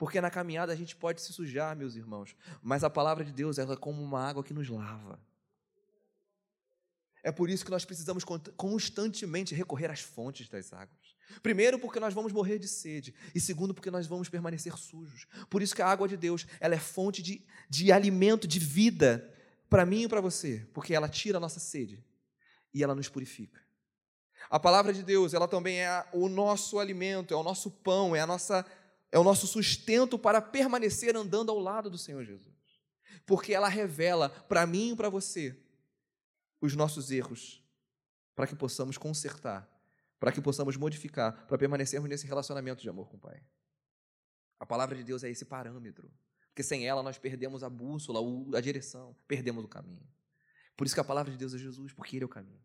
porque 0.00 0.18
na 0.18 0.30
caminhada 0.30 0.72
a 0.72 0.76
gente 0.76 0.96
pode 0.96 1.20
se 1.20 1.30
sujar, 1.30 1.76
meus 1.76 1.94
irmãos, 1.94 2.34
mas 2.62 2.82
a 2.82 2.88
palavra 2.88 3.22
de 3.22 3.32
Deus 3.32 3.58
ela 3.58 3.74
é 3.74 3.76
como 3.76 4.02
uma 4.02 4.26
água 4.26 4.42
que 4.42 4.54
nos 4.54 4.66
lava. 4.66 5.20
É 7.22 7.30
por 7.30 7.50
isso 7.50 7.66
que 7.66 7.70
nós 7.70 7.84
precisamos 7.84 8.24
constantemente 8.56 9.54
recorrer 9.54 9.90
às 9.90 10.00
fontes 10.00 10.48
das 10.48 10.72
águas. 10.72 11.14
Primeiro, 11.42 11.78
porque 11.78 12.00
nós 12.00 12.14
vamos 12.14 12.32
morrer 12.32 12.58
de 12.58 12.66
sede. 12.66 13.14
E 13.34 13.40
segundo, 13.40 13.74
porque 13.74 13.90
nós 13.90 14.06
vamos 14.06 14.30
permanecer 14.30 14.74
sujos. 14.78 15.26
Por 15.50 15.60
isso 15.60 15.74
que 15.74 15.82
a 15.82 15.86
água 15.86 16.08
de 16.08 16.16
Deus 16.16 16.46
ela 16.60 16.74
é 16.74 16.78
fonte 16.78 17.22
de, 17.22 17.46
de 17.68 17.92
alimento, 17.92 18.48
de 18.48 18.58
vida, 18.58 19.30
para 19.68 19.84
mim 19.84 20.04
e 20.04 20.08
para 20.08 20.22
você. 20.22 20.66
Porque 20.72 20.94
ela 20.94 21.10
tira 21.10 21.36
a 21.36 21.40
nossa 21.40 21.60
sede 21.60 22.02
e 22.72 22.82
ela 22.82 22.94
nos 22.94 23.10
purifica. 23.10 23.60
A 24.48 24.58
palavra 24.58 24.94
de 24.94 25.02
Deus, 25.02 25.34
ela 25.34 25.46
também 25.46 25.80
é 25.80 26.06
o 26.10 26.26
nosso 26.26 26.78
alimento, 26.78 27.34
é 27.34 27.36
o 27.36 27.42
nosso 27.42 27.70
pão, 27.70 28.16
é 28.16 28.20
a 28.20 28.26
nossa 28.26 28.64
é 29.12 29.18
o 29.18 29.24
nosso 29.24 29.46
sustento 29.46 30.18
para 30.18 30.40
permanecer 30.40 31.16
andando 31.16 31.50
ao 31.50 31.58
lado 31.58 31.90
do 31.90 31.98
Senhor 31.98 32.24
Jesus. 32.24 32.54
Porque 33.26 33.52
ela 33.52 33.68
revela 33.68 34.28
para 34.28 34.66
mim 34.66 34.92
e 34.92 34.96
para 34.96 35.08
você 35.08 35.56
os 36.60 36.76
nossos 36.76 37.10
erros, 37.10 37.62
para 38.34 38.46
que 38.46 38.54
possamos 38.54 38.96
consertar, 38.96 39.68
para 40.18 40.30
que 40.30 40.40
possamos 40.40 40.76
modificar, 40.76 41.46
para 41.46 41.58
permanecermos 41.58 42.08
nesse 42.08 42.26
relacionamento 42.26 42.82
de 42.82 42.88
amor 42.88 43.08
com 43.08 43.16
o 43.16 43.20
Pai. 43.20 43.42
A 44.58 44.66
palavra 44.66 44.94
de 44.94 45.02
Deus 45.02 45.24
é 45.24 45.30
esse 45.30 45.44
parâmetro, 45.44 46.10
porque 46.48 46.62
sem 46.62 46.86
ela 46.86 47.02
nós 47.02 47.18
perdemos 47.18 47.64
a 47.64 47.70
bússola, 47.70 48.20
a 48.56 48.60
direção, 48.60 49.16
perdemos 49.26 49.64
o 49.64 49.68
caminho. 49.68 50.06
Por 50.76 50.86
isso 50.86 50.94
que 50.94 51.00
a 51.00 51.04
palavra 51.04 51.32
de 51.32 51.38
Deus 51.38 51.54
é 51.54 51.58
Jesus, 51.58 51.92
porque 51.92 52.16
Ele 52.16 52.24
é 52.24 52.26
o 52.26 52.28
caminho. 52.28 52.60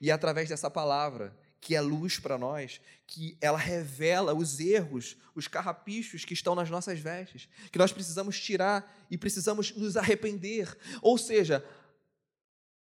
E 0.00 0.10
é 0.10 0.12
através 0.12 0.48
dessa 0.48 0.70
palavra 0.70 1.36
que 1.64 1.74
é 1.74 1.80
luz 1.80 2.18
para 2.18 2.36
nós, 2.36 2.78
que 3.06 3.38
ela 3.40 3.56
revela 3.56 4.34
os 4.34 4.60
erros, 4.60 5.16
os 5.34 5.48
carrapichos 5.48 6.22
que 6.22 6.34
estão 6.34 6.54
nas 6.54 6.68
nossas 6.68 7.00
vestes, 7.00 7.48
que 7.72 7.78
nós 7.78 7.90
precisamos 7.90 8.38
tirar 8.38 9.06
e 9.10 9.16
precisamos 9.16 9.74
nos 9.74 9.96
arrepender. 9.96 10.76
Ou 11.00 11.16
seja, 11.16 11.64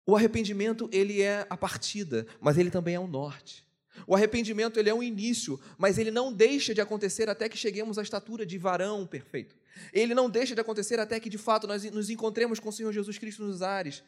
o 0.05 0.15
arrependimento 0.15 0.89
ele 0.93 1.21
é 1.21 1.45
a 1.49 1.57
partida, 1.57 2.25
mas 2.39 2.57
ele 2.57 2.71
também 2.71 2.95
é 2.95 2.99
o 2.99 3.07
norte. 3.07 3.67
O 4.07 4.15
arrependimento 4.15 4.79
ele 4.79 4.89
é 4.89 4.93
um 4.93 5.03
início, 5.03 5.59
mas 5.77 5.97
ele 5.97 6.09
não 6.09 6.31
deixa 6.31 6.73
de 6.73 6.79
acontecer 6.79 7.27
até 7.27 7.49
que 7.49 7.57
cheguemos 7.57 7.97
à 7.97 8.01
estatura 8.01 8.45
de 8.45 8.57
varão 8.57 9.05
perfeito. 9.05 9.53
Ele 9.91 10.15
não 10.15 10.29
deixa 10.29 10.55
de 10.55 10.61
acontecer 10.61 10.97
até 10.97 11.19
que 11.19 11.29
de 11.29 11.37
fato 11.37 11.67
nós 11.67 11.83
nos 11.91 12.09
encontremos 12.09 12.57
com 12.57 12.69
o 12.69 12.71
Senhor 12.71 12.93
Jesus 12.93 13.17
Cristo 13.17 13.43
nos 13.43 13.61
ares. 13.61 14.01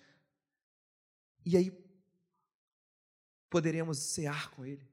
E 1.45 1.57
aí 1.57 1.82
poderemos 3.53 3.99
cear 3.99 4.49
com 4.49 4.65
Ele. 4.65 4.83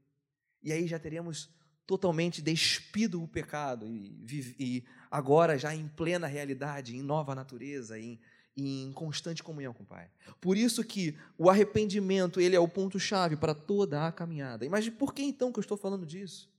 E 0.62 0.70
aí 0.70 0.86
já 0.86 0.98
teremos 0.98 1.48
totalmente 1.86 2.42
despido 2.42 3.22
o 3.22 3.26
pecado 3.26 3.86
e, 3.86 4.54
e 4.58 4.84
agora 5.10 5.56
já 5.56 5.74
em 5.74 5.88
plena 5.88 6.26
realidade, 6.26 6.94
em 6.94 7.00
nova 7.00 7.34
natureza, 7.34 7.98
em, 7.98 8.20
em 8.54 8.92
constante 8.92 9.42
comunhão 9.42 9.72
com 9.72 9.82
o 9.82 9.86
Pai. 9.86 10.10
Por 10.42 10.58
isso 10.58 10.84
que 10.84 11.18
o 11.38 11.48
arrependimento 11.48 12.38
ele 12.38 12.54
é 12.54 12.60
o 12.60 12.68
ponto 12.68 13.00
chave 13.00 13.34
para 13.34 13.54
toda 13.54 14.06
a 14.06 14.12
caminhada. 14.12 14.68
Mas 14.68 14.90
por 14.90 15.14
que 15.14 15.22
então 15.22 15.50
que 15.50 15.58
eu 15.58 15.62
estou 15.62 15.78
falando 15.78 16.04
disso? 16.04 16.52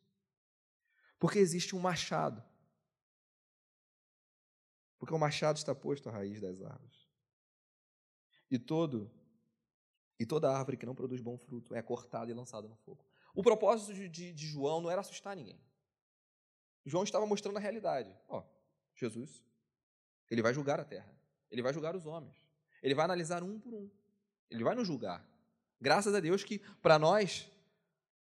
Porque 1.19 1.37
existe 1.37 1.75
um 1.75 1.79
machado. 1.79 2.43
Porque 4.97 5.13
o 5.13 5.19
machado 5.19 5.57
está 5.57 5.75
posto 5.75 6.09
à 6.09 6.11
raiz 6.11 6.41
das 6.41 6.63
árvores. 6.63 7.07
E 8.49 8.57
todo 8.57 9.20
e 10.21 10.25
toda 10.25 10.55
árvore 10.55 10.77
que 10.77 10.85
não 10.85 10.93
produz 10.93 11.19
bom 11.19 11.35
fruto 11.35 11.73
é 11.73 11.81
cortada 11.81 12.29
e 12.29 12.33
lançada 12.33 12.67
no 12.67 12.75
fogo. 12.75 13.03
O 13.33 13.41
propósito 13.41 13.91
de, 13.91 14.07
de, 14.07 14.31
de 14.31 14.45
João 14.45 14.79
não 14.79 14.91
era 14.91 15.01
assustar 15.01 15.35
ninguém. 15.35 15.59
João 16.85 17.03
estava 17.03 17.25
mostrando 17.25 17.57
a 17.57 17.59
realidade. 17.59 18.15
Ó, 18.27 18.43
Jesus, 18.95 19.43
ele 20.29 20.43
vai 20.43 20.53
julgar 20.53 20.79
a 20.79 20.85
terra. 20.85 21.11
Ele 21.49 21.63
vai 21.63 21.73
julgar 21.73 21.95
os 21.95 22.05
homens. 22.05 22.35
Ele 22.83 22.93
vai 22.93 23.05
analisar 23.05 23.41
um 23.41 23.59
por 23.59 23.73
um. 23.73 23.89
Ele 24.47 24.63
vai 24.63 24.75
nos 24.75 24.85
julgar. 24.85 25.27
Graças 25.79 26.13
a 26.13 26.19
Deus 26.19 26.43
que, 26.43 26.59
para 26.83 26.99
nós, 26.99 27.49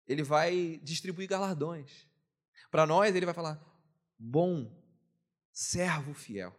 ele 0.05 0.23
vai 0.23 0.81
distribuir 0.83 1.29
galardões. 1.29 2.05
Para 2.69 2.85
nós, 2.85 3.15
ele 3.15 3.25
vai 3.25 3.33
falar: 3.33 3.57
bom 4.19 4.69
servo 5.53 6.13
fiel, 6.13 6.53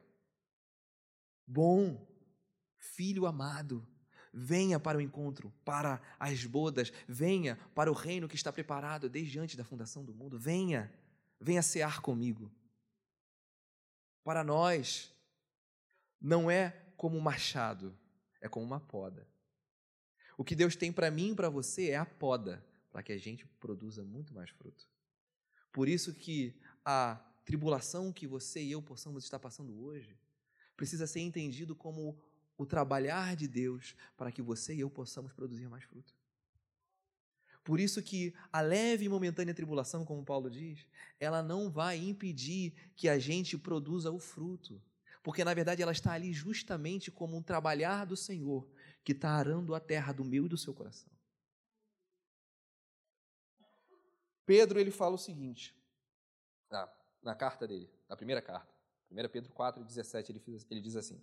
bom 1.46 2.08
filho 2.78 3.26
amado, 3.26 3.86
venha 4.32 4.78
para 4.78 4.98
o 4.98 5.00
encontro, 5.00 5.52
para 5.64 6.00
as 6.18 6.44
bodas, 6.44 6.92
venha 7.06 7.56
para 7.74 7.90
o 7.90 7.94
reino 7.94 8.28
que 8.28 8.36
está 8.36 8.52
preparado 8.52 9.08
desde 9.08 9.38
antes 9.38 9.56
da 9.56 9.64
fundação 9.64 10.04
do 10.04 10.14
mundo, 10.14 10.38
venha, 10.38 10.92
venha 11.40 11.62
cear 11.62 12.00
comigo. 12.00 12.50
Para 14.24 14.44
nós, 14.44 15.14
não 16.20 16.50
é 16.50 16.70
como 16.96 17.16
um 17.16 17.20
machado, 17.20 17.96
é 18.40 18.48
como 18.48 18.66
uma 18.66 18.80
poda. 18.80 19.26
O 20.36 20.44
que 20.44 20.54
Deus 20.54 20.76
tem 20.76 20.92
para 20.92 21.10
mim 21.10 21.32
e 21.32 21.34
para 21.34 21.48
você 21.48 21.90
é 21.90 21.96
a 21.96 22.06
poda, 22.06 22.64
para 22.90 23.02
que 23.02 23.12
a 23.12 23.18
gente 23.18 23.46
produza 23.58 24.04
muito 24.04 24.32
mais 24.32 24.50
fruto. 24.50 24.86
Por 25.72 25.88
isso 25.88 26.14
que 26.14 26.54
a 26.84 27.20
tribulação 27.44 28.12
que 28.12 28.26
você 28.26 28.62
e 28.62 28.72
eu 28.72 28.82
possamos 28.82 29.24
estar 29.24 29.38
passando 29.38 29.82
hoje 29.82 30.16
precisa 30.76 31.06
ser 31.06 31.20
entendido 31.20 31.74
como 31.74 32.16
o 32.58 32.66
trabalhar 32.66 33.36
de 33.36 33.46
Deus 33.46 33.94
para 34.16 34.32
que 34.32 34.42
você 34.42 34.74
e 34.74 34.80
eu 34.80 34.90
possamos 34.90 35.32
produzir 35.32 35.68
mais 35.68 35.84
fruto. 35.84 36.12
Por 37.62 37.78
isso 37.78 38.02
que 38.02 38.34
a 38.52 38.60
leve 38.60 39.04
e 39.04 39.08
momentânea 39.08 39.54
tribulação, 39.54 40.04
como 40.04 40.24
Paulo 40.24 40.50
diz, 40.50 40.86
ela 41.20 41.42
não 41.42 41.70
vai 41.70 41.98
impedir 41.98 42.74
que 42.96 43.08
a 43.08 43.18
gente 43.18 43.56
produza 43.56 44.10
o 44.10 44.18
fruto. 44.18 44.82
Porque, 45.22 45.44
na 45.44 45.54
verdade, 45.54 45.82
ela 45.82 45.92
está 45.92 46.12
ali 46.12 46.32
justamente 46.32 47.10
como 47.10 47.36
um 47.36 47.42
trabalhar 47.42 48.06
do 48.06 48.16
Senhor 48.16 48.66
que 49.04 49.12
está 49.12 49.30
arando 49.32 49.74
a 49.74 49.80
terra 49.80 50.12
do 50.12 50.24
meu 50.24 50.46
e 50.46 50.48
do 50.48 50.56
seu 50.56 50.74
coração. 50.74 51.10
Pedro, 54.46 54.80
ele 54.80 54.90
fala 54.90 55.14
o 55.14 55.18
seguinte, 55.18 55.76
na, 56.70 56.90
na 57.22 57.34
carta 57.34 57.68
dele, 57.68 57.90
na 58.08 58.16
primeira 58.16 58.40
carta, 58.40 58.72
1 59.10 59.28
Pedro 59.28 59.52
4, 59.52 59.84
17, 59.84 60.32
ele, 60.32 60.42
ele 60.70 60.80
diz 60.80 60.96
assim, 60.96 61.22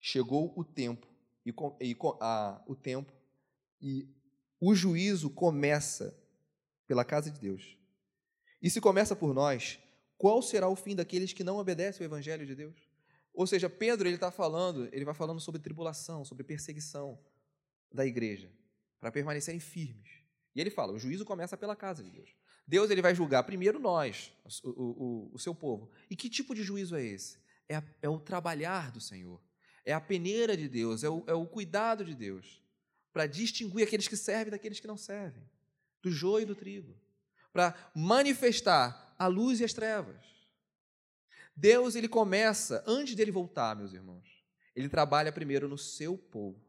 Chegou 0.00 0.52
o 0.56 0.64
tempo, 0.64 1.06
e, 1.44 1.54
e 1.80 1.96
a, 2.20 2.62
o 2.66 2.74
tempo, 2.74 3.12
e 3.80 4.08
o 4.60 4.74
juízo 4.74 5.30
começa 5.30 6.16
pela 6.86 7.04
casa 7.04 7.30
de 7.30 7.40
Deus. 7.40 7.76
E 8.60 8.68
se 8.68 8.80
começa 8.80 9.14
por 9.14 9.32
nós, 9.32 9.78
qual 10.16 10.42
será 10.42 10.68
o 10.68 10.76
fim 10.76 10.96
daqueles 10.96 11.32
que 11.32 11.44
não 11.44 11.58
obedecem 11.58 12.04
ao 12.04 12.10
Evangelho 12.10 12.44
de 12.44 12.54
Deus? 12.54 12.76
Ou 13.32 13.46
seja, 13.46 13.70
Pedro 13.70 14.08
ele 14.08 14.16
está 14.16 14.32
falando, 14.32 14.88
ele 14.92 15.04
vai 15.04 15.14
falando 15.14 15.40
sobre 15.40 15.60
tribulação, 15.60 16.24
sobre 16.24 16.42
perseguição 16.42 17.18
da 17.92 18.04
igreja, 18.04 18.50
para 18.98 19.12
permanecerem 19.12 19.60
firmes. 19.60 20.10
E 20.54 20.60
ele 20.60 20.70
fala: 20.70 20.92
o 20.92 20.98
juízo 20.98 21.24
começa 21.24 21.56
pela 21.56 21.76
casa 21.76 22.02
de 22.02 22.10
Deus. 22.10 22.30
Deus 22.66 22.90
ele 22.90 23.00
vai 23.00 23.14
julgar 23.14 23.44
primeiro 23.44 23.78
nós, 23.78 24.32
o, 24.64 24.70
o, 24.70 25.30
o 25.34 25.38
seu 25.38 25.54
povo. 25.54 25.88
E 26.10 26.16
que 26.16 26.28
tipo 26.28 26.54
de 26.54 26.62
juízo 26.64 26.96
é 26.96 27.02
esse? 27.04 27.38
É, 27.68 27.82
é 28.02 28.08
o 28.08 28.18
trabalhar 28.18 28.90
do 28.90 29.00
Senhor, 29.00 29.40
é 29.88 29.94
a 29.94 30.00
peneira 30.02 30.54
de 30.54 30.68
Deus, 30.68 31.02
é 31.02 31.08
o, 31.08 31.24
é 31.26 31.32
o 31.32 31.46
cuidado 31.46 32.04
de 32.04 32.14
Deus, 32.14 32.62
para 33.10 33.26
distinguir 33.26 33.86
aqueles 33.86 34.06
que 34.06 34.18
servem 34.18 34.50
daqueles 34.50 34.78
que 34.78 34.86
não 34.86 34.98
servem, 34.98 35.42
do 36.02 36.10
joio 36.10 36.42
e 36.42 36.44
do 36.44 36.54
trigo, 36.54 36.94
para 37.50 37.74
manifestar 37.94 39.14
a 39.18 39.26
luz 39.26 39.60
e 39.60 39.64
as 39.64 39.72
trevas. 39.72 40.22
Deus 41.56 41.94
ele 41.94 42.06
começa, 42.06 42.84
antes 42.86 43.14
dele 43.14 43.30
voltar, 43.30 43.74
meus 43.74 43.94
irmãos, 43.94 44.44
ele 44.76 44.90
trabalha 44.90 45.32
primeiro 45.32 45.66
no 45.66 45.78
seu 45.78 46.18
povo. 46.18 46.62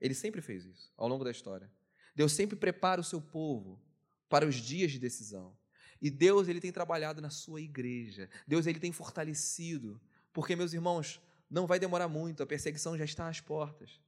Ele 0.00 0.14
sempre 0.14 0.40
fez 0.40 0.64
isso 0.64 0.92
ao 0.96 1.08
longo 1.08 1.24
da 1.24 1.32
história. 1.32 1.68
Deus 2.14 2.32
sempre 2.32 2.54
prepara 2.54 3.00
o 3.00 3.04
seu 3.04 3.20
povo 3.20 3.82
para 4.28 4.46
os 4.46 4.54
dias 4.54 4.92
de 4.92 5.00
decisão. 5.00 5.58
E 6.00 6.08
Deus 6.08 6.46
ele 6.46 6.60
tem 6.60 6.70
trabalhado 6.70 7.20
na 7.20 7.30
sua 7.30 7.60
igreja. 7.60 8.30
Deus 8.46 8.64
ele 8.68 8.78
tem 8.78 8.92
fortalecido, 8.92 10.00
porque 10.32 10.54
meus 10.54 10.72
irmãos, 10.72 11.20
não 11.54 11.68
vai 11.68 11.78
demorar 11.78 12.08
muito, 12.08 12.42
a 12.42 12.46
perseguição 12.46 12.98
já 12.98 13.04
está 13.04 13.28
às 13.28 13.40
portas. 13.40 14.00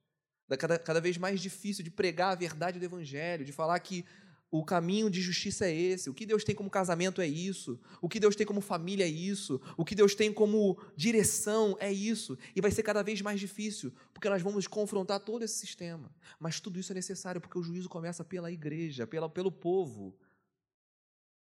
Cada, 0.59 0.79
cada 0.79 1.01
vez 1.01 1.17
mais 1.17 1.41
difícil 1.41 1.85
de 1.85 1.91
pregar 1.91 2.33
a 2.33 2.35
verdade 2.35 2.79
do 2.79 2.85
evangelho, 2.85 3.45
de 3.45 3.53
falar 3.53 3.79
que 3.79 4.05
o 4.51 4.65
caminho 4.65 5.09
de 5.09 5.21
justiça 5.21 5.67
é 5.67 5.75
esse, 5.75 6.11
o 6.11 6.15
que 6.15 6.27
Deus 6.27 6.43
tem 6.43 6.55
como 6.55 6.69
casamento 6.69 7.21
é 7.21 7.27
isso, 7.27 7.81
o 8.03 8.09
que 8.09 8.19
Deus 8.19 8.35
tem 8.35 8.47
como 8.47 8.61
família 8.61 9.05
é 9.05 9.09
isso, 9.09 9.61
o 9.77 9.85
que 9.85 9.95
Deus 9.95 10.15
tem 10.15 10.33
como 10.33 10.77
direção 10.97 11.77
é 11.81 11.93
isso, 11.93 12.37
e 12.55 12.61
vai 12.61 12.71
ser 12.71 12.83
cada 12.83 13.03
vez 13.03 13.21
mais 13.23 13.39
difícil, 13.39 13.93
porque 14.13 14.29
nós 14.29 14.43
vamos 14.43 14.67
confrontar 14.67 15.21
todo 15.21 15.45
esse 15.45 15.55
sistema. 15.55 16.13
Mas 16.41 16.61
tudo 16.61 16.81
isso 16.81 16.93
é 16.93 16.95
necessário 16.95 17.41
porque 17.41 17.59
o 17.59 17.63
juízo 17.63 17.89
começa 17.89 18.25
pela 18.25 18.51
igreja, 18.51 19.07
pela, 19.07 19.29
pelo 19.29 19.53
povo. 19.53 20.17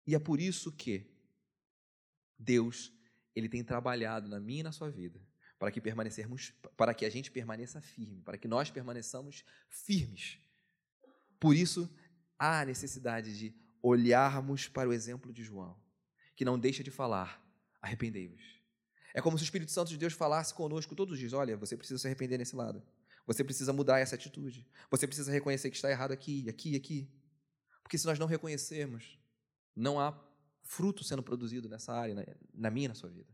E 0.08 0.16
é 0.16 0.20
por 0.20 0.40
isso 0.40 0.72
que 0.72 1.06
Deus, 2.38 2.94
ele 3.36 3.48
tem 3.48 3.64
trabalhado 3.64 4.28
na 4.28 4.40
minha 4.40 4.62
e 4.62 4.64
na 4.64 4.72
sua 4.72 4.90
vida, 4.90 5.22
para 5.62 5.72
que 5.72 5.80
permanecermos, 5.80 6.56
para 6.76 6.92
que 6.92 7.06
a 7.06 7.10
gente 7.12 7.30
permaneça 7.30 7.80
firme, 7.80 8.20
para 8.24 8.36
que 8.36 8.48
nós 8.48 8.72
permaneçamos 8.72 9.46
firmes. 9.70 10.40
Por 11.40 11.56
isso, 11.56 11.88
há 12.40 12.66
necessidade 12.66 13.38
de 13.38 13.54
olharmos 13.80 14.68
para 14.68 14.90
o 14.90 14.92
exemplo 14.92 15.32
de 15.32 15.44
João, 15.44 15.80
que 16.36 16.44
não 16.44 16.58
deixa 16.58 16.84
de 16.84 16.90
falar: 16.90 17.40
arrependei-vos. 17.80 18.42
É 19.14 19.22
como 19.22 19.38
se 19.38 19.44
o 19.44 19.46
Espírito 19.46 19.72
Santo 19.72 19.90
de 19.90 20.00
Deus 20.00 20.14
falasse 20.14 20.52
conosco 20.52 20.96
todos 20.96 21.14
os 21.14 21.20
dias: 21.20 21.32
olha, 21.32 21.56
você 21.56 21.78
precisa 21.78 22.00
se 22.00 22.08
arrepender 22.08 22.40
nesse 22.40 22.56
lado. 22.56 22.82
Você 23.28 23.44
precisa 23.44 23.72
mudar 23.72 24.00
essa 24.00 24.16
atitude. 24.16 24.68
Você 24.90 25.06
precisa 25.06 25.32
reconhecer 25.32 25.70
que 25.70 25.76
está 25.76 25.92
errado 25.92 26.12
aqui, 26.12 26.50
aqui, 26.50 26.76
aqui. 26.76 27.08
Porque 27.84 28.00
se 28.00 28.08
nós 28.08 28.18
não 28.18 28.26
reconhecermos, 28.26 29.20
não 29.76 30.00
há 30.00 30.20
fruto 30.64 31.04
sendo 31.04 31.22
produzido 31.22 31.70
nessa 31.70 31.94
área, 31.94 32.16
na 32.52 32.72
minha 32.72 32.86
e 32.86 32.88
na 32.88 32.96
sua 32.96 33.12
vida. 33.12 33.32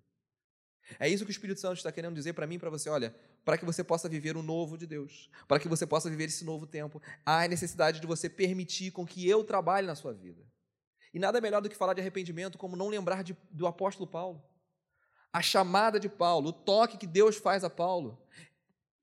É 0.99 1.07
isso 1.07 1.25
que 1.25 1.29
o 1.29 1.31
Espírito 1.31 1.59
Santo 1.59 1.77
está 1.77 1.91
querendo 1.91 2.15
dizer 2.15 2.33
para 2.33 2.47
mim 2.47 2.55
e 2.55 2.59
para 2.59 2.69
você. 2.69 2.89
Olha, 2.89 3.15
para 3.43 3.57
que 3.57 3.65
você 3.65 3.83
possa 3.83 4.07
viver 4.07 4.37
o 4.37 4.43
novo 4.43 4.77
de 4.77 4.87
Deus, 4.87 5.29
para 5.47 5.59
que 5.59 5.67
você 5.67 5.85
possa 5.85 6.09
viver 6.09 6.25
esse 6.25 6.45
novo 6.45 6.65
tempo, 6.65 7.01
há 7.25 7.47
necessidade 7.47 7.99
de 7.99 8.07
você 8.07 8.29
permitir 8.29 8.91
com 8.91 9.05
que 9.05 9.27
eu 9.27 9.43
trabalhe 9.43 9.85
na 9.85 9.95
sua 9.95 10.13
vida. 10.13 10.43
E 11.13 11.19
nada 11.19 11.41
melhor 11.41 11.61
do 11.61 11.69
que 11.69 11.75
falar 11.75 11.93
de 11.93 12.01
arrependimento 12.01 12.57
como 12.57 12.75
não 12.75 12.89
lembrar 12.89 13.23
de, 13.23 13.35
do 13.49 13.67
apóstolo 13.67 14.07
Paulo. 14.07 14.43
A 15.31 15.41
chamada 15.41 15.99
de 15.99 16.09
Paulo, 16.09 16.49
o 16.49 16.53
toque 16.53 16.97
que 16.97 17.07
Deus 17.07 17.37
faz 17.37 17.63
a 17.63 17.69
Paulo. 17.69 18.21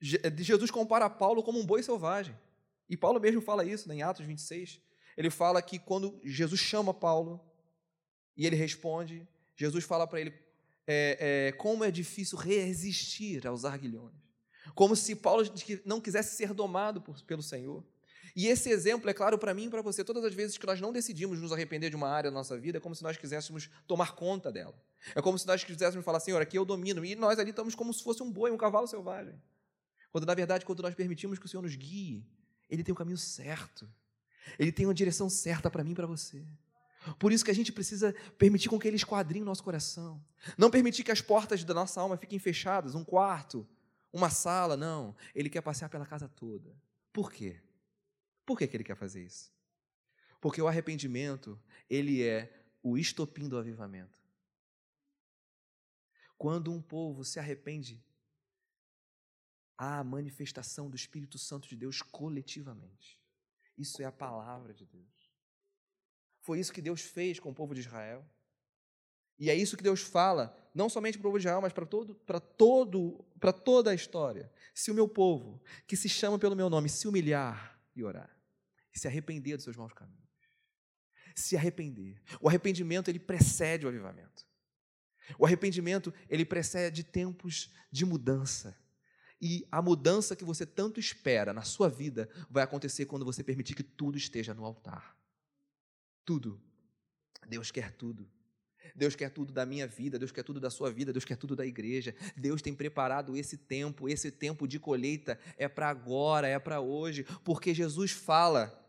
Jesus 0.01 0.71
compara 0.71 1.09
Paulo 1.09 1.43
como 1.43 1.59
um 1.59 1.67
boi 1.67 1.83
selvagem. 1.83 2.37
E 2.89 2.97
Paulo 2.97 3.21
mesmo 3.21 3.41
fala 3.41 3.65
isso 3.65 3.89
né, 3.89 3.97
em 3.97 4.03
Atos 4.03 4.27
26. 4.27 4.81
Ele 5.17 5.31
fala 5.31 5.63
que 5.63 5.79
quando 5.79 6.21
Jesus 6.23 6.61
chama 6.61 6.93
Paulo 6.93 7.41
e 8.37 8.47
ele 8.47 8.57
responde, 8.57 9.27
Jesus 9.57 9.85
fala 9.85 10.07
para 10.07 10.21
ele: 10.21 10.31
é, 10.87 11.49
é, 11.49 11.53
como 11.53 11.85
é 11.85 11.91
difícil 11.91 12.39
resistir 12.39 13.47
aos 13.47 13.65
arguilhões. 13.65 14.15
Como 14.75 14.97
se 14.97 15.15
Paulo 15.15 15.43
não 15.85 16.01
quisesse 16.01 16.37
ser 16.37 16.53
domado 16.53 17.01
por, 17.01 17.21
pelo 17.23 17.43
Senhor. 17.43 17.85
E 18.35 18.49
esse 18.49 18.69
exemplo 18.69 19.09
é 19.09 19.15
claro 19.15 19.39
para 19.39 19.55
mim 19.55 19.67
e 19.67 19.71
para 19.71 19.83
você. 19.83 20.03
Todas 20.03 20.25
as 20.25 20.35
vezes 20.35 20.59
que 20.59 20.67
nós 20.67 20.81
não 20.81 20.93
decidimos 20.93 21.41
nos 21.41 21.53
arrepender 21.53 21.91
de 21.91 21.97
uma 21.97 22.09
área 22.09 22.31
da 22.31 22.35
nossa 22.35 22.59
vida, 22.59 22.79
é 22.79 22.81
como 22.81 22.95
se 22.95 23.03
nós 23.03 23.17
quiséssemos 23.17 23.71
tomar 23.87 24.17
conta 24.17 24.51
dela. 24.51 24.75
É 25.15 25.23
como 25.23 25.39
se 25.39 25.47
nós 25.47 25.63
quiséssemos 25.63 26.05
falar, 26.05 26.19
Senhor, 26.19 26.43
aqui 26.43 26.59
eu 26.59 26.65
domino. 26.65 27.05
E 27.05 27.15
nós 27.15 27.39
ali 27.39 27.51
estamos 27.51 27.75
como 27.75 27.93
se 27.95 28.03
fosse 28.03 28.23
um 28.23 28.31
boi, 28.31 28.51
um 28.51 28.57
cavalo 28.57 28.89
selvagem. 28.89 29.41
Quando, 30.11 30.27
na 30.27 30.35
verdade, 30.35 30.65
quando 30.65 30.83
nós 30.83 30.95
permitimos 30.95 31.39
que 31.39 31.47
o 31.47 31.49
Senhor 31.49 31.63
nos 31.63 31.77
guie, 31.77 32.27
Ele 32.69 32.83
tem 32.83 32.93
o 32.93 32.97
caminho 32.97 33.19
certo. 33.19 33.89
Ele 34.59 34.73
tem 34.73 34.87
uma 34.87 34.95
direção 34.95 35.31
certa 35.31 35.71
para 35.71 35.85
mim 35.85 35.93
e 35.93 35.95
para 35.95 36.07
você. 36.07 36.45
Por 37.19 37.33
isso 37.33 37.45
que 37.45 37.51
a 37.51 37.55
gente 37.55 37.73
precisa 37.73 38.15
permitir 38.39 38.69
com 38.69 38.79
que 38.79 38.89
ele 38.89 38.97
esquadrinhe 38.97 39.43
o 39.43 39.47
nosso 39.47 39.63
coração. 39.63 40.25
Não 40.57 40.71
permitir 40.71 41.05
que 41.05 41.13
as 41.13 41.21
portas 41.21 41.63
da 41.65 41.75
nossa 41.75 42.01
alma 42.01 42.17
fiquem 42.17 42.39
fechadas, 42.39 42.95
um 42.95 43.05
quarto, 43.05 43.67
uma 44.13 44.31
sala, 44.31 44.77
não. 44.77 45.15
Ele 45.35 45.51
quer 45.51 45.61
passear 45.61 45.89
pela 45.89 46.07
casa 46.07 46.29
toda. 46.29 46.75
Por 47.13 47.31
quê? 47.31 47.61
Por 48.47 48.59
que, 48.59 48.67
que 48.67 48.77
ele 48.77 48.85
quer 48.85 48.97
fazer 48.97 49.25
isso? 49.25 49.53
Porque 50.41 50.61
o 50.61 50.69
arrependimento, 50.69 51.61
ele 51.89 52.23
é 52.23 52.65
o 52.83 52.99
estopim 52.99 53.49
do 53.49 53.59
avivamento. 53.59 54.19
Quando 56.37 56.71
um 56.73 56.83
povo 56.83 57.25
se 57.25 57.39
arrepende, 57.39 58.05
há 59.79 60.01
a 60.01 60.05
manifestação 60.05 60.91
do 60.91 60.97
Espírito 60.97 61.39
Santo 61.39 61.69
de 61.69 61.77
Deus 61.77 62.03
coletivamente. 62.03 63.19
Isso 63.77 64.03
é 64.03 64.05
a 64.05 64.13
palavra 64.13 64.73
de 64.75 64.85
Deus. 64.85 65.24
Foi 66.45 66.61
isso 66.61 66.75
que 66.75 66.83
Deus 66.83 67.01
fez 67.01 67.41
com 67.41 67.49
o 67.49 67.55
povo 67.55 67.75
de 67.75 67.81
Israel. 67.81 68.23
E 69.39 69.49
é 69.49 69.55
isso 69.55 69.79
que 69.79 69.83
Deus 69.83 70.03
fala, 70.03 70.55
não 70.75 70.91
somente 70.91 71.17
para 71.17 71.23
o 71.23 71.31
povo 71.31 71.39
de 71.39 71.43
Israel, 71.47 71.63
mas 71.63 71.73
para 71.73 71.87
todo, 71.87 72.15
para 72.15 72.39
todo, 72.39 73.25
para 73.41 73.51
toda 73.51 73.91
a 73.91 73.95
história. 73.95 74.53
Se 74.75 74.91
o 74.91 74.95
meu 74.95 75.09
povo, 75.09 75.63
que 75.87 75.97
se 75.97 76.07
chama 76.07 76.39
pelo 76.39 76.55
meu 76.55 76.69
nome, 76.69 76.91
se 76.91 77.09
humilhar 77.09 77.81
e 77.97 78.05
orar, 78.05 78.31
e 78.95 78.99
se 78.99 79.09
arrepender 79.09 79.57
dos 79.57 79.65
seus 79.65 79.75
maus 79.75 79.95
caminhos, 79.95 80.21
se 81.35 81.57
arrepender. 81.57 82.23
O 82.39 82.47
arrependimento 82.47 83.09
ele 83.09 83.19
precede 83.19 83.87
o 83.87 83.89
avivamento. 83.89 84.47
O 85.39 85.47
arrependimento 85.47 86.13
ele 86.29 86.45
precede 86.45 87.03
tempos 87.03 87.73
de 87.91 88.05
mudança. 88.05 88.79
E 89.41 89.67
a 89.73 89.81
mudança 89.81 90.37
que 90.37 90.45
você 90.45 90.67
tanto 90.67 91.01
espera 91.01 91.55
na 91.55 91.63
sua 91.63 91.89
vida 91.89 92.29
vai 92.51 92.63
acontecer 92.63 93.07
quando 93.07 93.25
você 93.25 93.43
permitir 93.43 93.75
que 93.75 93.83
tudo 93.83 94.19
esteja 94.19 94.53
no 94.53 94.65
altar. 94.65 95.14
Tudo. 96.25 96.61
Deus 97.49 97.71
quer 97.71 97.93
tudo. 97.93 98.29
Deus 98.95 99.17
quer 99.17 99.31
tudo 99.31 99.53
da 99.53 99.65
minha 99.65 99.87
vida, 99.87 100.19
Deus 100.19 100.31
quer 100.31 100.43
tudo 100.43 100.61
da 100.61 100.71
sua 100.71 100.91
vida, 100.91 101.13
Deus 101.13 101.25
quer 101.25 101.37
tudo 101.37 101.57
da 101.57 101.67
igreja. 101.67 102.15
Deus 102.37 102.63
tem 102.63 102.75
preparado 102.75 103.37
esse 103.37 103.57
tempo, 103.57 104.09
esse 104.09 104.31
tempo 104.31 104.69
de 104.69 104.79
colheita 104.79 105.39
é 105.57 105.69
para 105.69 105.89
agora, 105.89 106.47
é 106.47 106.59
para 106.59 106.81
hoje, 106.81 107.25
porque 107.45 107.75
Jesus 107.75 108.11
fala. 108.11 108.81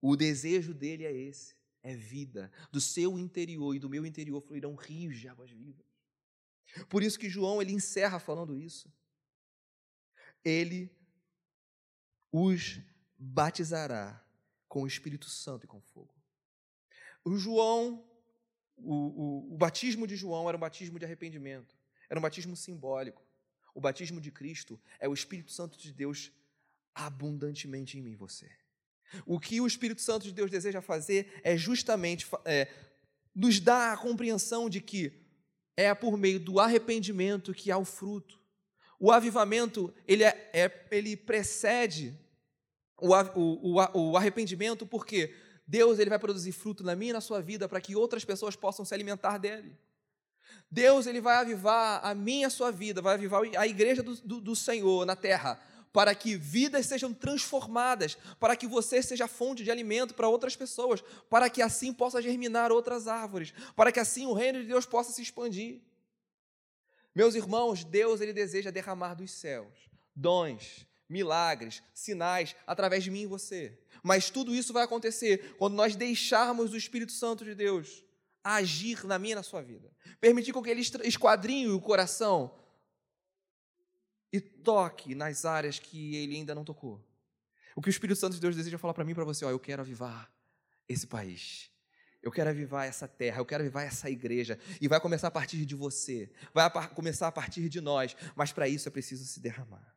O 0.00 0.16
desejo 0.16 0.74
dele 0.74 1.04
é 1.04 1.12
esse, 1.12 1.54
é 1.82 1.94
vida. 1.94 2.50
Do 2.70 2.80
seu 2.80 3.18
interior 3.18 3.74
e 3.74 3.78
do 3.78 3.88
meu 3.88 4.04
interior 4.04 4.40
fluirão 4.40 4.74
rios 4.74 5.18
de 5.18 5.28
águas 5.28 5.50
vivas. 5.50 5.86
Por 6.88 7.02
isso 7.02 7.18
que 7.18 7.28
João 7.28 7.62
ele 7.62 7.72
encerra 7.72 8.18
falando 8.18 8.58
isso. 8.58 8.92
Ele 10.44 10.90
os 12.32 12.80
batizará 13.16 14.23
com 14.74 14.82
o 14.82 14.88
Espírito 14.88 15.30
Santo 15.30 15.66
e 15.66 15.68
com 15.68 15.80
fogo. 15.80 16.12
O 17.24 17.36
João, 17.36 18.04
o, 18.76 18.92
o, 18.92 19.54
o 19.54 19.56
batismo 19.56 20.04
de 20.04 20.16
João 20.16 20.48
era 20.48 20.56
um 20.56 20.60
batismo 20.60 20.98
de 20.98 21.04
arrependimento, 21.04 21.78
era 22.10 22.18
um 22.18 22.22
batismo 22.22 22.56
simbólico. 22.56 23.22
O 23.72 23.80
batismo 23.80 24.20
de 24.20 24.32
Cristo 24.32 24.80
é 24.98 25.08
o 25.08 25.14
Espírito 25.14 25.52
Santo 25.52 25.78
de 25.78 25.92
Deus 25.92 26.32
abundantemente 26.92 27.96
em 27.96 28.02
mim 28.02 28.14
e 28.14 28.16
você. 28.16 28.50
O 29.24 29.38
que 29.38 29.60
o 29.60 29.66
Espírito 29.68 30.02
Santo 30.02 30.24
de 30.24 30.32
Deus 30.32 30.50
deseja 30.50 30.82
fazer 30.82 31.40
é 31.44 31.56
justamente 31.56 32.26
é, 32.44 32.68
nos 33.32 33.60
dar 33.60 33.92
a 33.92 33.96
compreensão 33.96 34.68
de 34.68 34.80
que 34.80 35.24
é 35.76 35.94
por 35.94 36.16
meio 36.16 36.40
do 36.40 36.58
arrependimento 36.58 37.54
que 37.54 37.70
há 37.70 37.78
o 37.78 37.84
fruto. 37.84 38.40
O 38.98 39.12
avivamento, 39.12 39.94
ele, 40.04 40.24
é, 40.24 40.50
é 40.52 40.88
ele 40.90 41.16
precede 41.16 42.23
o, 43.00 43.12
o, 43.34 44.10
o, 44.10 44.16
arrependimento, 44.16 44.86
porque 44.86 45.34
Deus 45.66 45.98
ele 45.98 46.10
vai 46.10 46.18
produzir 46.18 46.52
fruto 46.52 46.84
na 46.84 46.94
minha 46.94 47.10
e 47.10 47.12
na 47.14 47.20
sua 47.20 47.40
vida 47.40 47.68
para 47.68 47.80
que 47.80 47.96
outras 47.96 48.24
pessoas 48.24 48.56
possam 48.56 48.84
se 48.84 48.94
alimentar 48.94 49.38
dele. 49.38 49.76
Deus 50.70 51.06
ele 51.06 51.20
vai 51.20 51.36
avivar 51.36 52.04
a 52.04 52.14
minha 52.14 52.42
e 52.42 52.44
a 52.44 52.50
sua 52.50 52.70
vida, 52.70 53.00
vai 53.00 53.14
avivar 53.14 53.42
a 53.56 53.66
igreja 53.66 54.02
do, 54.02 54.14
do, 54.16 54.40
do 54.40 54.56
Senhor 54.56 55.06
na 55.06 55.16
terra, 55.16 55.60
para 55.92 56.14
que 56.14 56.36
vidas 56.36 56.86
sejam 56.86 57.12
transformadas, 57.12 58.18
para 58.40 58.56
que 58.56 58.66
você 58.66 59.00
seja 59.00 59.28
fonte 59.28 59.62
de 59.62 59.70
alimento 59.70 60.14
para 60.14 60.28
outras 60.28 60.56
pessoas, 60.56 61.02
para 61.30 61.48
que 61.48 61.62
assim 61.62 61.92
possa 61.92 62.20
germinar 62.20 62.72
outras 62.72 63.06
árvores, 63.06 63.54
para 63.76 63.92
que 63.92 64.00
assim 64.00 64.26
o 64.26 64.32
reino 64.32 64.60
de 64.60 64.66
Deus 64.66 64.86
possa 64.86 65.12
se 65.12 65.22
expandir. 65.22 65.80
Meus 67.14 67.36
irmãos, 67.36 67.84
Deus 67.84 68.20
ele 68.20 68.32
deseja 68.32 68.70
derramar 68.70 69.14
dos 69.14 69.30
céus 69.30 69.94
dons, 70.14 70.86
milagres, 71.08 71.82
sinais 71.92 72.54
através 72.66 73.04
de 73.04 73.10
mim 73.10 73.22
e 73.22 73.26
você. 73.26 73.78
Mas 74.02 74.30
tudo 74.30 74.54
isso 74.54 74.72
vai 74.72 74.84
acontecer 74.84 75.54
quando 75.58 75.74
nós 75.74 75.96
deixarmos 75.96 76.72
o 76.72 76.76
Espírito 76.76 77.12
Santo 77.12 77.44
de 77.44 77.54
Deus 77.54 78.04
agir 78.42 79.04
na 79.06 79.18
minha 79.18 79.32
e 79.32 79.36
na 79.36 79.42
sua 79.42 79.62
vida. 79.62 79.90
Permitir 80.20 80.52
com 80.52 80.62
que 80.62 80.68
ele 80.68 80.82
esquadrinhe 81.04 81.68
o 81.68 81.80
coração 81.80 82.54
e 84.32 84.40
toque 84.40 85.14
nas 85.14 85.44
áreas 85.44 85.78
que 85.78 86.16
ele 86.16 86.36
ainda 86.36 86.54
não 86.54 86.64
tocou. 86.64 87.02
O 87.74 87.80
que 87.80 87.88
o 87.88 87.90
Espírito 87.90 88.18
Santo 88.18 88.34
de 88.34 88.40
Deus 88.40 88.54
deseja 88.54 88.78
falar 88.78 88.92
para 88.92 89.04
mim 89.04 89.12
e 89.12 89.14
para 89.14 89.24
você, 89.24 89.44
ó, 89.44 89.50
eu 89.50 89.58
quero 89.58 89.80
avivar 89.80 90.30
esse 90.88 91.06
país. 91.06 91.70
Eu 92.22 92.30
quero 92.30 92.50
avivar 92.50 92.86
essa 92.86 93.06
terra, 93.06 93.38
eu 93.38 93.44
quero 93.44 93.62
avivar 93.62 93.84
essa 93.84 94.08
igreja. 94.10 94.58
E 94.80 94.88
vai 94.88 95.00
começar 95.00 95.28
a 95.28 95.30
partir 95.30 95.64
de 95.64 95.74
você, 95.74 96.30
vai 96.52 96.64
a 96.64 96.70
começar 96.88 97.28
a 97.28 97.32
partir 97.32 97.68
de 97.68 97.80
nós. 97.80 98.16
Mas 98.34 98.52
para 98.52 98.68
isso 98.68 98.88
é 98.88 98.90
preciso 98.90 99.24
se 99.24 99.40
derramar. 99.40 99.93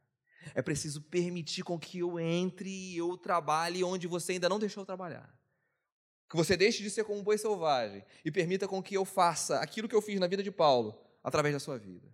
É 0.53 0.61
preciso 0.61 1.01
permitir 1.01 1.63
com 1.63 1.79
que 1.79 1.99
eu 1.99 2.19
entre 2.19 2.69
e 2.69 2.97
eu 2.97 3.17
trabalhe 3.17 3.83
onde 3.83 4.07
você 4.07 4.33
ainda 4.33 4.49
não 4.49 4.59
deixou 4.59 4.85
trabalhar. 4.85 5.33
Que 6.29 6.35
você 6.35 6.57
deixe 6.57 6.83
de 6.83 6.89
ser 6.89 7.03
como 7.03 7.19
um 7.19 7.23
boi 7.23 7.37
selvagem 7.37 8.03
e 8.23 8.31
permita 8.31 8.67
com 8.67 8.81
que 8.81 8.95
eu 8.95 9.05
faça 9.05 9.59
aquilo 9.59 9.87
que 9.87 9.95
eu 9.95 10.01
fiz 10.01 10.19
na 10.19 10.27
vida 10.27 10.43
de 10.43 10.51
Paulo 10.51 10.99
através 11.23 11.53
da 11.53 11.59
sua 11.59 11.77
vida. 11.77 12.07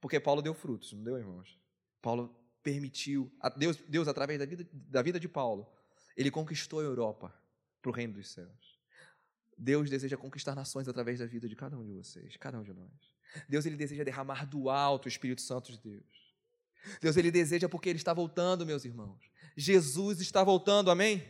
Porque 0.00 0.20
Paulo 0.20 0.42
deu 0.42 0.54
frutos, 0.54 0.92
não 0.92 1.02
deu, 1.02 1.18
irmãos? 1.18 1.58
Paulo 2.00 2.34
permitiu, 2.62 3.32
Deus, 3.56 3.76
Deus 3.88 4.08
através 4.08 4.38
da 4.38 4.46
vida, 4.46 4.68
da 4.72 5.02
vida 5.02 5.18
de 5.18 5.28
Paulo, 5.28 5.66
ele 6.16 6.30
conquistou 6.30 6.80
a 6.80 6.82
Europa 6.82 7.34
para 7.80 7.90
o 7.90 7.94
reino 7.94 8.14
dos 8.14 8.30
céus. 8.32 8.80
Deus 9.56 9.88
deseja 9.88 10.16
conquistar 10.16 10.54
nações 10.54 10.86
através 10.88 11.18
da 11.18 11.26
vida 11.26 11.48
de 11.48 11.56
cada 11.56 11.76
um 11.78 11.84
de 11.84 11.92
vocês, 11.92 12.36
cada 12.36 12.58
um 12.58 12.62
de 12.62 12.72
nós. 12.72 12.90
Deus 13.48 13.66
ele 13.66 13.76
deseja 13.76 14.04
derramar 14.04 14.44
do 14.44 14.68
alto 14.68 15.06
o 15.06 15.08
Espírito 15.08 15.40
Santo 15.40 15.72
de 15.72 15.78
Deus. 15.78 16.25
Deus 17.00 17.16
ele 17.16 17.30
deseja 17.30 17.68
porque 17.68 17.88
ele 17.88 17.98
está 17.98 18.12
voltando, 18.12 18.66
meus 18.66 18.84
irmãos. 18.84 19.18
Jesus 19.56 20.20
está 20.20 20.44
voltando, 20.44 20.90
amém? 20.90 21.26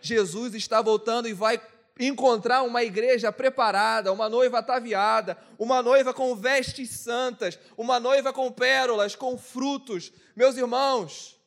Jesus 0.00 0.54
está 0.54 0.80
voltando 0.80 1.28
e 1.28 1.32
vai 1.32 1.60
encontrar 1.98 2.62
uma 2.62 2.82
igreja 2.82 3.32
preparada, 3.32 4.12
uma 4.12 4.28
noiva 4.28 4.58
ataviada, 4.58 5.36
uma 5.58 5.82
noiva 5.82 6.12
com 6.12 6.34
vestes 6.36 6.90
santas, 6.90 7.58
uma 7.76 7.98
noiva 7.98 8.32
com 8.32 8.52
pérolas, 8.52 9.14
com 9.16 9.38
frutos. 9.38 10.12
Meus 10.34 10.56
irmãos, 10.56 11.40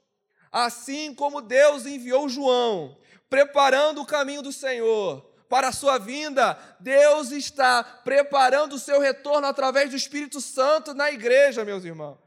assim 0.51 1.13
como 1.13 1.41
Deus 1.41 1.85
enviou 1.85 2.27
João, 2.27 2.97
preparando 3.29 4.01
o 4.01 4.05
caminho 4.05 4.41
do 4.41 4.51
Senhor 4.51 5.27
para 5.47 5.69
a 5.69 5.73
sua 5.73 5.97
vinda, 5.97 6.57
Deus 6.79 7.31
está 7.31 7.83
preparando 7.83 8.73
o 8.73 8.79
seu 8.79 8.99
retorno 8.99 9.47
através 9.47 9.89
do 9.89 9.95
Espírito 9.95 10.41
Santo 10.41 10.93
na 10.93 11.12
igreja, 11.12 11.65
meus 11.65 11.83
irmãos. 11.83 12.17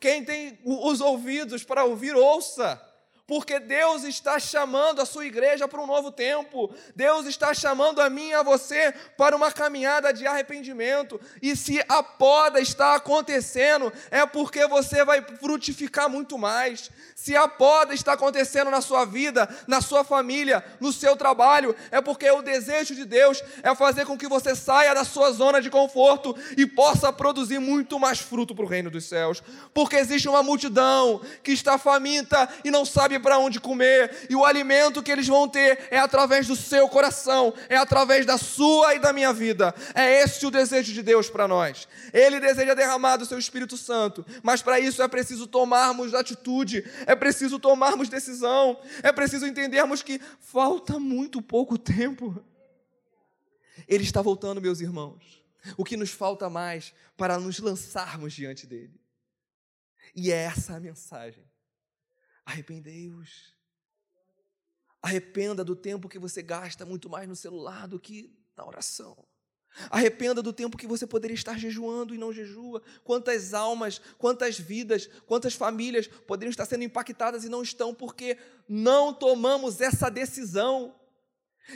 Quem 0.00 0.24
tem 0.24 0.58
os 0.64 1.00
ouvidos 1.00 1.64
para 1.64 1.84
ouvir, 1.84 2.14
ouça 2.14 2.80
porque 3.28 3.60
Deus 3.60 4.04
está 4.04 4.40
chamando 4.40 5.02
a 5.02 5.04
sua 5.04 5.26
igreja 5.26 5.68
para 5.68 5.82
um 5.82 5.86
novo 5.86 6.10
tempo. 6.10 6.74
Deus 6.96 7.26
está 7.26 7.52
chamando 7.52 8.00
a 8.00 8.08
mim 8.08 8.28
e 8.28 8.34
a 8.34 8.42
você 8.42 8.90
para 9.18 9.36
uma 9.36 9.52
caminhada 9.52 10.14
de 10.14 10.26
arrependimento. 10.26 11.20
E 11.42 11.54
se 11.54 11.78
a 11.90 12.02
poda 12.02 12.58
está 12.58 12.94
acontecendo, 12.94 13.92
é 14.10 14.24
porque 14.24 14.66
você 14.66 15.04
vai 15.04 15.20
frutificar 15.20 16.08
muito 16.08 16.38
mais. 16.38 16.90
Se 17.14 17.36
a 17.36 17.46
poda 17.46 17.92
está 17.92 18.14
acontecendo 18.14 18.70
na 18.70 18.80
sua 18.80 19.04
vida, 19.04 19.46
na 19.66 19.82
sua 19.82 20.02
família, 20.04 20.64
no 20.80 20.90
seu 20.90 21.14
trabalho, 21.14 21.76
é 21.90 22.00
porque 22.00 22.30
o 22.30 22.40
desejo 22.40 22.94
de 22.94 23.04
Deus 23.04 23.44
é 23.62 23.74
fazer 23.74 24.06
com 24.06 24.16
que 24.16 24.26
você 24.26 24.56
saia 24.56 24.94
da 24.94 25.04
sua 25.04 25.32
zona 25.32 25.60
de 25.60 25.68
conforto 25.68 26.34
e 26.56 26.64
possa 26.64 27.12
produzir 27.12 27.58
muito 27.58 27.98
mais 28.00 28.20
fruto 28.20 28.54
para 28.54 28.64
o 28.64 28.68
reino 28.68 28.90
dos 28.90 29.04
céus. 29.04 29.42
Porque 29.74 29.96
existe 29.96 30.30
uma 30.30 30.42
multidão 30.42 31.20
que 31.42 31.52
está 31.52 31.76
faminta 31.76 32.48
e 32.64 32.70
não 32.70 32.86
sabe 32.86 33.17
para 33.18 33.38
onde 33.38 33.60
comer, 33.60 34.26
e 34.28 34.36
o 34.36 34.44
alimento 34.44 35.02
que 35.02 35.10
eles 35.10 35.26
vão 35.26 35.48
ter 35.48 35.88
é 35.90 35.98
através 35.98 36.46
do 36.46 36.56
seu 36.56 36.88
coração, 36.88 37.54
é 37.68 37.76
através 37.76 38.24
da 38.24 38.38
sua 38.38 38.94
e 38.94 38.98
da 38.98 39.12
minha 39.12 39.32
vida. 39.32 39.74
É 39.94 40.22
esse 40.22 40.44
o 40.46 40.50
desejo 40.50 40.92
de 40.92 41.02
Deus 41.02 41.28
para 41.28 41.48
nós. 41.48 41.88
Ele 42.12 42.40
deseja 42.40 42.74
derramar 42.74 43.16
do 43.16 43.26
seu 43.26 43.38
Espírito 43.38 43.76
Santo, 43.76 44.24
mas 44.42 44.62
para 44.62 44.80
isso 44.80 45.02
é 45.02 45.08
preciso 45.08 45.46
tomarmos 45.46 46.14
atitude, 46.14 46.84
é 47.06 47.14
preciso 47.14 47.58
tomarmos 47.58 48.08
decisão, 48.08 48.80
é 49.02 49.12
preciso 49.12 49.46
entendermos 49.46 50.02
que 50.02 50.20
falta 50.40 50.98
muito 50.98 51.40
pouco 51.42 51.78
tempo. 51.78 52.44
Ele 53.86 54.04
está 54.04 54.20
voltando, 54.20 54.60
meus 54.60 54.80
irmãos. 54.80 55.42
O 55.76 55.84
que 55.84 55.96
nos 55.96 56.10
falta 56.10 56.48
mais 56.48 56.94
para 57.16 57.38
nos 57.38 57.58
lançarmos 57.58 58.32
diante 58.32 58.66
dele? 58.66 58.98
E 60.14 60.32
é 60.32 60.44
essa 60.44 60.76
a 60.76 60.80
mensagem 60.80 61.44
Arrependei-vos. 62.48 63.54
Arrependa 65.02 65.62
do 65.62 65.76
tempo 65.76 66.08
que 66.08 66.18
você 66.18 66.40
gasta 66.40 66.86
muito 66.86 67.06
mais 67.06 67.28
no 67.28 67.36
celular 67.36 67.86
do 67.86 68.00
que 68.00 68.34
na 68.56 68.66
oração. 68.66 69.14
Arrependa 69.90 70.42
do 70.42 70.50
tempo 70.50 70.78
que 70.78 70.86
você 70.86 71.06
poderia 71.06 71.34
estar 71.34 71.58
jejuando 71.58 72.14
e 72.14 72.18
não 72.18 72.32
jejua. 72.32 72.82
Quantas 73.04 73.52
almas, 73.52 74.00
quantas 74.16 74.58
vidas, 74.58 75.10
quantas 75.26 75.52
famílias 75.52 76.06
poderiam 76.06 76.48
estar 76.48 76.64
sendo 76.64 76.84
impactadas 76.84 77.44
e 77.44 77.50
não 77.50 77.62
estão 77.62 77.94
porque 77.94 78.38
não 78.66 79.12
tomamos 79.12 79.82
essa 79.82 80.08
decisão. 80.08 80.94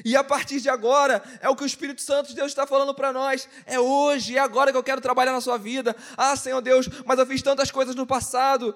E 0.06 0.16
a 0.16 0.24
partir 0.24 0.58
de 0.58 0.70
agora, 0.70 1.22
é 1.42 1.50
o 1.50 1.54
que 1.54 1.64
o 1.64 1.66
Espírito 1.66 2.00
Santo 2.00 2.30
de 2.30 2.34
Deus 2.34 2.50
está 2.50 2.66
falando 2.66 2.94
para 2.94 3.12
nós. 3.12 3.46
É 3.66 3.78
hoje, 3.78 4.38
é 4.38 4.40
agora 4.40 4.72
que 4.72 4.78
eu 4.78 4.82
quero 4.82 5.02
trabalhar 5.02 5.32
na 5.32 5.40
sua 5.42 5.58
vida. 5.58 5.94
Ah, 6.16 6.34
Senhor 6.34 6.62
Deus, 6.62 6.88
mas 7.04 7.18
eu 7.18 7.26
fiz 7.26 7.42
tantas 7.42 7.70
coisas 7.70 7.94
no 7.94 8.06
passado 8.06 8.74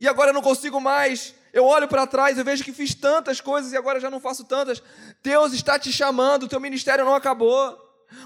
e 0.00 0.08
agora 0.08 0.30
eu 0.30 0.34
não 0.34 0.42
consigo 0.42 0.80
mais. 0.80 1.34
Eu 1.52 1.64
olho 1.64 1.86
para 1.86 2.06
trás, 2.06 2.36
eu 2.36 2.44
vejo 2.44 2.64
que 2.64 2.72
fiz 2.72 2.94
tantas 2.94 3.40
coisas 3.40 3.72
e 3.72 3.76
agora 3.76 4.00
já 4.00 4.10
não 4.10 4.20
faço 4.20 4.44
tantas. 4.44 4.82
Deus 5.22 5.52
está 5.52 5.78
te 5.78 5.92
chamando, 5.92 6.44
o 6.44 6.48
teu 6.48 6.58
ministério 6.58 7.04
não 7.04 7.14
acabou. 7.14 7.80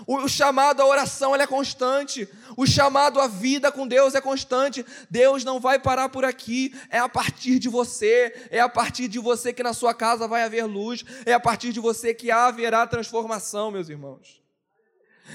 O 0.06 0.28
chamado 0.28 0.80
à 0.80 0.86
oração 0.86 1.34
é 1.34 1.46
constante. 1.46 2.28
O 2.56 2.66
chamado 2.66 3.20
à 3.20 3.26
vida 3.26 3.70
com 3.70 3.86
Deus 3.86 4.14
é 4.14 4.20
constante. 4.20 4.84
Deus 5.10 5.44
não 5.44 5.60
vai 5.60 5.78
parar 5.78 6.08
por 6.08 6.24
aqui. 6.24 6.74
É 6.90 6.98
a 6.98 7.08
partir 7.08 7.58
de 7.58 7.68
você. 7.68 8.48
É 8.50 8.60
a 8.60 8.68
partir 8.68 9.08
de 9.08 9.18
você 9.18 9.52
que 9.52 9.62
na 9.62 9.72
sua 9.72 9.94
casa 9.94 10.26
vai 10.26 10.42
haver 10.42 10.64
luz. 10.64 11.04
É 11.24 11.32
a 11.32 11.40
partir 11.40 11.72
de 11.72 11.80
você 11.80 12.12
que 12.12 12.30
haverá 12.30 12.86
transformação, 12.86 13.70
meus 13.70 13.88
irmãos. 13.88 14.42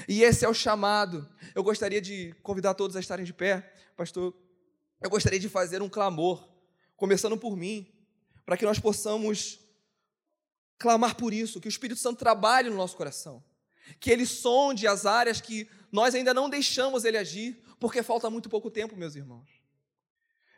E 0.08 0.22
esse 0.22 0.44
é 0.44 0.48
o 0.48 0.54
chamado. 0.54 1.28
Eu 1.54 1.62
gostaria 1.62 2.00
de 2.00 2.34
convidar 2.42 2.74
todos 2.74 2.96
a 2.96 3.00
estarem 3.00 3.24
de 3.24 3.32
pé, 3.32 3.72
pastor. 3.96 4.34
Eu 5.04 5.10
gostaria 5.10 5.38
de 5.38 5.48
fazer 5.48 5.82
um 5.82 5.88
clamor, 5.88 6.48
começando 6.96 7.38
por 7.38 7.56
mim, 7.56 7.94
para 8.44 8.56
que 8.56 8.64
nós 8.64 8.80
possamos 8.80 9.60
clamar 10.78 11.14
por 11.14 11.32
isso, 11.32 11.60
que 11.60 11.68
o 11.68 11.70
Espírito 11.70 12.00
Santo 12.00 12.18
trabalhe 12.18 12.68
no 12.68 12.76
nosso 12.76 12.96
coração 12.96 13.44
que 14.00 14.10
Ele 14.10 14.26
sonde 14.26 14.86
as 14.86 15.06
áreas 15.06 15.40
que 15.40 15.68
nós 15.92 16.14
ainda 16.14 16.32
não 16.32 16.48
deixamos 16.48 17.04
Ele 17.04 17.16
agir, 17.16 17.62
porque 17.78 18.02
falta 18.02 18.30
muito 18.30 18.48
pouco 18.48 18.70
tempo, 18.70 18.96
meus 18.96 19.14
irmãos. 19.14 19.48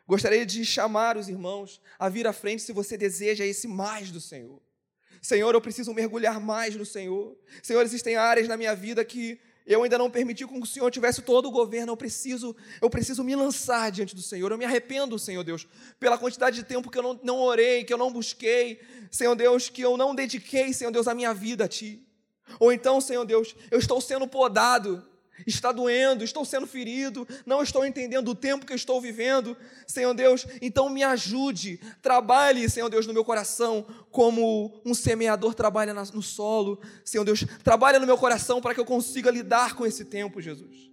Gostaria 0.07 0.45
de 0.45 0.63
chamar 0.63 1.17
os 1.17 1.27
irmãos 1.27 1.81
a 1.99 2.07
vir 2.07 2.25
à 2.27 2.33
frente 2.33 2.61
se 2.61 2.71
você 2.71 2.97
deseja 2.97 3.45
esse 3.45 3.67
mais 3.67 4.09
do 4.11 4.21
Senhor. 4.21 4.61
Senhor, 5.21 5.53
eu 5.53 5.59
preciso 5.59 5.93
mergulhar 5.93 6.39
mais 6.39 6.75
no 6.75 6.85
Senhor. 6.85 7.37
Senhor, 7.61 7.81
existem 7.81 8.15
áreas 8.15 8.47
na 8.47 8.55
minha 8.55 8.73
vida 8.73 9.03
que 9.03 9.39
eu 9.67 9.83
ainda 9.83 9.97
não 9.97 10.09
permiti 10.09 10.47
que 10.47 10.57
o 10.57 10.65
Senhor 10.65 10.89
tivesse 10.89 11.21
todo 11.21 11.47
o 11.47 11.51
governo. 11.51 11.91
Eu 11.91 11.97
preciso, 11.97 12.55
eu 12.81 12.89
preciso 12.89 13.21
me 13.21 13.35
lançar 13.35 13.91
diante 13.91 14.15
do 14.15 14.21
Senhor. 14.21 14.49
Eu 14.49 14.57
me 14.57 14.63
arrependo, 14.63 15.19
Senhor 15.19 15.43
Deus, 15.43 15.67
pela 15.99 16.17
quantidade 16.17 16.55
de 16.55 16.63
tempo 16.63 16.89
que 16.89 16.97
eu 16.97 17.03
não, 17.03 17.19
não 17.21 17.39
orei, 17.41 17.83
que 17.83 17.93
eu 17.93 17.97
não 17.97 18.11
busquei, 18.11 18.79
Senhor 19.11 19.35
Deus, 19.35 19.67
que 19.67 19.81
eu 19.81 19.97
não 19.97 20.15
dediquei, 20.15 20.71
Senhor 20.71 20.89
Deus, 20.89 21.05
a 21.05 21.13
minha 21.13 21.33
vida 21.33 21.65
a 21.65 21.67
Ti. 21.67 22.01
Ou 22.61 22.71
então, 22.71 23.01
Senhor 23.01 23.25
Deus, 23.25 23.53
eu 23.69 23.77
estou 23.77 23.99
sendo 23.99 24.25
podado, 24.25 25.05
está 25.45 25.71
doendo, 25.71 26.23
estou 26.23 26.43
sendo 26.43 26.65
ferido, 26.65 27.27
não 27.45 27.61
estou 27.61 27.85
entendendo 27.85 28.29
o 28.29 28.35
tempo 28.35 28.65
que 28.65 28.73
estou 28.73 28.99
vivendo, 28.99 29.55
Senhor 29.85 30.13
Deus, 30.13 30.45
então 30.61 30.89
me 30.89 31.03
ajude, 31.03 31.79
trabalhe, 32.01 32.69
Senhor 32.69 32.89
Deus, 32.89 33.05
no 33.05 33.13
meu 33.13 33.23
coração, 33.23 33.85
como 34.09 34.81
um 34.85 34.93
semeador 34.93 35.53
trabalha 35.53 35.93
no 35.93 36.21
solo, 36.21 36.79
Senhor 37.05 37.23
Deus, 37.23 37.45
trabalha 37.63 37.99
no 37.99 38.07
meu 38.07 38.17
coração 38.17 38.61
para 38.61 38.73
que 38.73 38.79
eu 38.79 38.85
consiga 38.85 39.29
lidar 39.29 39.75
com 39.75 39.85
esse 39.85 40.05
tempo, 40.05 40.41
Jesus. 40.41 40.89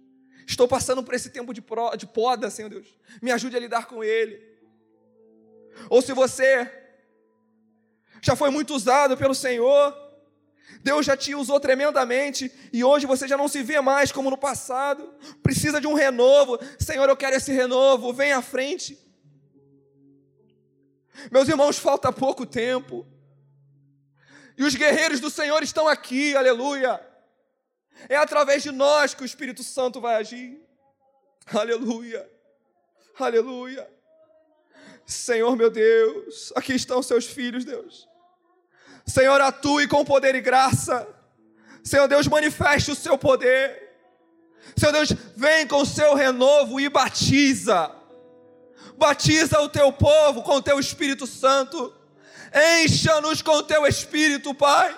Estou 0.47 0.67
passando 0.67 1.01
por 1.01 1.15
esse 1.15 1.29
tempo 1.29 1.53
de, 1.53 1.63
de 1.97 2.05
poda, 2.05 2.49
Senhor 2.49 2.69
Deus, 2.69 2.87
me 3.21 3.31
ajude 3.31 3.55
a 3.55 3.59
lidar 3.59 3.87
com 3.87 4.03
ele. 4.03 4.39
Ou 5.89 6.01
se 6.01 6.13
você 6.13 6.71
já 8.21 8.35
foi 8.35 8.49
muito 8.49 8.73
usado 8.73 9.17
pelo 9.17 9.35
Senhor, 9.35 10.04
Deus 10.81 11.05
já 11.05 11.17
te 11.17 11.33
usou 11.33 11.59
tremendamente 11.59 12.51
e 12.71 12.83
hoje 12.83 13.05
você 13.05 13.27
já 13.27 13.35
não 13.37 13.47
se 13.47 13.63
vê 13.63 13.81
mais 13.81 14.11
como 14.11 14.29
no 14.29 14.37
passado. 14.37 15.13
Precisa 15.41 15.81
de 15.81 15.87
um 15.87 15.93
renovo. 15.93 16.59
Senhor, 16.79 17.09
eu 17.09 17.17
quero 17.17 17.35
esse 17.35 17.51
renovo. 17.51 18.13
Vem 18.13 18.33
à 18.33 18.41
frente. 18.41 18.97
Meus 21.31 21.47
irmãos, 21.47 21.77
falta 21.77 22.11
pouco 22.11 22.45
tempo. 22.45 23.05
E 24.57 24.63
os 24.63 24.75
guerreiros 24.75 25.19
do 25.19 25.29
Senhor 25.29 25.63
estão 25.63 25.87
aqui, 25.87 26.35
aleluia. 26.35 27.03
É 28.07 28.15
através 28.15 28.61
de 28.63 28.71
nós 28.71 29.13
que 29.13 29.23
o 29.23 29.25
Espírito 29.25 29.63
Santo 29.63 29.99
vai 29.99 30.15
agir. 30.15 30.61
Aleluia. 31.47 32.29
Aleluia. 33.17 33.89
Senhor 35.05 35.55
meu 35.55 35.69
Deus, 35.69 36.51
aqui 36.55 36.73
estão 36.73 37.01
seus 37.03 37.25
filhos, 37.25 37.63
Deus. 37.63 38.07
Senhor, 39.05 39.39
atue 39.41 39.87
com 39.87 40.03
poder 40.03 40.35
e 40.35 40.41
graça. 40.41 41.07
Senhor 41.83 42.07
Deus, 42.07 42.27
manifeste 42.27 42.91
o 42.91 42.95
seu 42.95 43.17
poder. 43.17 43.83
Senhor 44.75 44.91
Deus, 44.91 45.13
vem 45.35 45.67
com 45.67 45.81
o 45.81 45.85
seu 45.85 46.15
renovo 46.15 46.79
e 46.79 46.89
batiza. 46.89 47.91
Batiza 48.97 49.59
o 49.61 49.69
teu 49.69 49.91
povo 49.93 50.41
com 50.41 50.55
o 50.55 50.61
teu 50.61 50.79
Espírito 50.79 51.27
Santo. 51.27 51.93
Encha-nos 52.83 53.41
com 53.41 53.57
o 53.57 53.63
teu 53.63 53.85
Espírito, 53.85 54.53
Pai. 54.53 54.97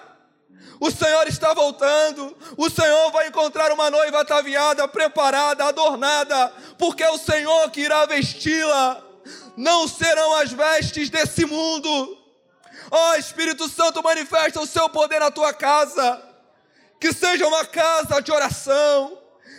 O 0.80 0.92
Senhor 0.92 1.28
está 1.28 1.54
voltando. 1.54 2.38
O 2.56 2.70
Senhor 2.70 3.12
vai 3.12 3.28
encontrar 3.28 3.72
uma 3.72 3.90
noiva 3.90 4.22
ataviada, 4.22 4.88
preparada, 4.88 5.66
adornada, 5.66 6.54
porque 6.78 7.04
é 7.04 7.10
o 7.10 7.18
Senhor 7.18 7.70
que 7.72 7.82
irá 7.82 8.06
vesti-la. 8.06 9.04
Não 9.56 9.88
serão 9.88 10.36
as 10.36 10.52
vestes 10.52 11.10
desse 11.10 11.46
mundo, 11.46 12.18
Ó 12.90 13.12
oh, 13.12 13.16
Espírito 13.16 13.68
Santo, 13.68 14.04
manifesta 14.04 14.60
o 14.60 14.66
seu 14.66 14.90
poder 14.90 15.20
na 15.20 15.32
tua 15.32 15.54
casa. 15.54 16.24
Que 17.00 17.14
seja 17.14 17.48
uma 17.48 17.66
casa 17.66 18.22
de 18.22 18.32
oração. 18.32 19.18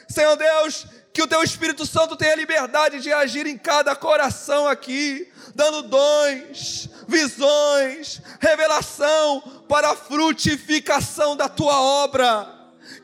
Senhor 0.08 0.36
Deus, 0.36 0.86
que 1.12 1.22
o 1.22 1.26
teu 1.26 1.42
Espírito 1.42 1.84
Santo 1.84 2.16
tenha 2.16 2.34
liberdade 2.34 3.00
de 3.00 3.12
agir 3.12 3.46
em 3.46 3.58
cada 3.58 3.94
coração 3.94 4.66
aqui, 4.66 5.30
dando 5.54 5.82
dons, 5.82 6.88
visões, 7.06 8.22
revelação 8.40 9.40
para 9.68 9.90
a 9.90 9.96
frutificação 9.96 11.36
da 11.36 11.48
tua 11.48 11.80
obra. 11.80 12.48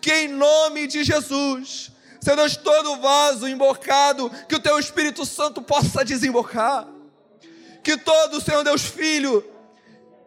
Que 0.01 0.13
em 0.13 0.29
nome 0.29 0.87
de 0.87 1.05
Jesus, 1.05 1.91
Senhor 2.21 2.37
Deus, 2.37 2.57
todo 2.57 3.01
vaso 3.01 3.47
embocado, 3.47 4.31
que 4.49 4.55
o 4.55 4.61
teu 4.61 4.79
Espírito 4.79 5.27
Santo 5.27 5.61
possa 5.61 6.05
desembocar. 6.05 6.87
Que 7.83 7.99
todo, 7.99 8.41
Senhor 8.41 8.65
Deus, 8.65 8.83
filho, 8.83 9.45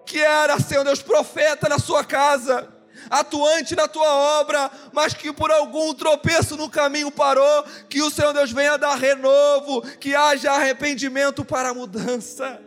que 0.08 0.20
era, 0.20 0.60
Senhor 0.60 0.86
Deus, 0.86 1.02
profeta 1.02 1.68
na 1.68 1.78
sua 1.78 2.04
casa, 2.04 2.68
atuante 3.10 3.76
na 3.76 3.88
tua 3.88 4.40
obra, 4.40 4.72
mas 4.94 5.14
que 5.14 5.32
por 5.34 5.52
algum 5.52 5.94
tropeço 5.94 6.56
no 6.56 6.70
caminho 6.70 7.12
parou, 7.12 7.66
que 7.90 8.02
o 8.02 8.10
Senhor 8.10 8.34
Deus 8.34 8.52
venha 8.52 8.78
dar 8.78 8.96
renovo, 8.96 9.82
que 10.00 10.16
haja 10.16 10.54
arrependimento 10.54 11.44
para 11.44 11.70
a 11.70 11.74
mudança. 11.74 12.60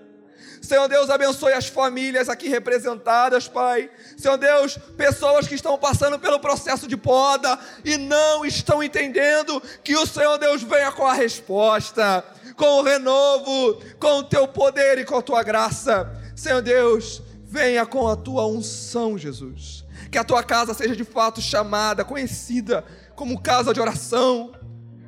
Senhor 0.62 0.86
Deus, 0.86 1.08
abençoe 1.08 1.54
as 1.54 1.66
famílias 1.66 2.28
aqui 2.28 2.46
representadas, 2.48 3.48
Pai. 3.48 3.90
Senhor 4.16 4.36
Deus, 4.36 4.78
pessoas 4.96 5.48
que 5.48 5.54
estão 5.54 5.76
passando 5.78 6.18
pelo 6.18 6.38
processo 6.38 6.86
de 6.86 6.96
poda 6.96 7.58
e 7.82 7.96
não 7.96 8.44
estão 8.44 8.82
entendendo 8.82 9.60
que 9.82 9.96
o 9.96 10.06
Senhor 10.06 10.36
Deus 10.38 10.62
venha 10.62 10.92
com 10.92 11.06
a 11.06 11.14
resposta, 11.14 12.22
com 12.56 12.78
o 12.78 12.82
renovo, 12.82 13.82
com 13.98 14.18
o 14.18 14.22
teu 14.22 14.46
poder 14.46 14.98
e 14.98 15.04
com 15.04 15.16
a 15.16 15.22
tua 15.22 15.42
graça. 15.42 16.08
Senhor 16.36 16.62
Deus, 16.62 17.22
Venha 17.50 17.84
com 17.84 18.06
a 18.06 18.14
tua 18.14 18.46
unção, 18.46 19.18
Jesus. 19.18 19.84
Que 20.08 20.16
a 20.16 20.22
tua 20.22 20.40
casa 20.40 20.72
seja 20.72 20.94
de 20.94 21.02
fato 21.02 21.42
chamada, 21.42 22.04
conhecida 22.04 22.84
como 23.16 23.40
casa 23.40 23.74
de 23.74 23.80
oração. 23.80 24.52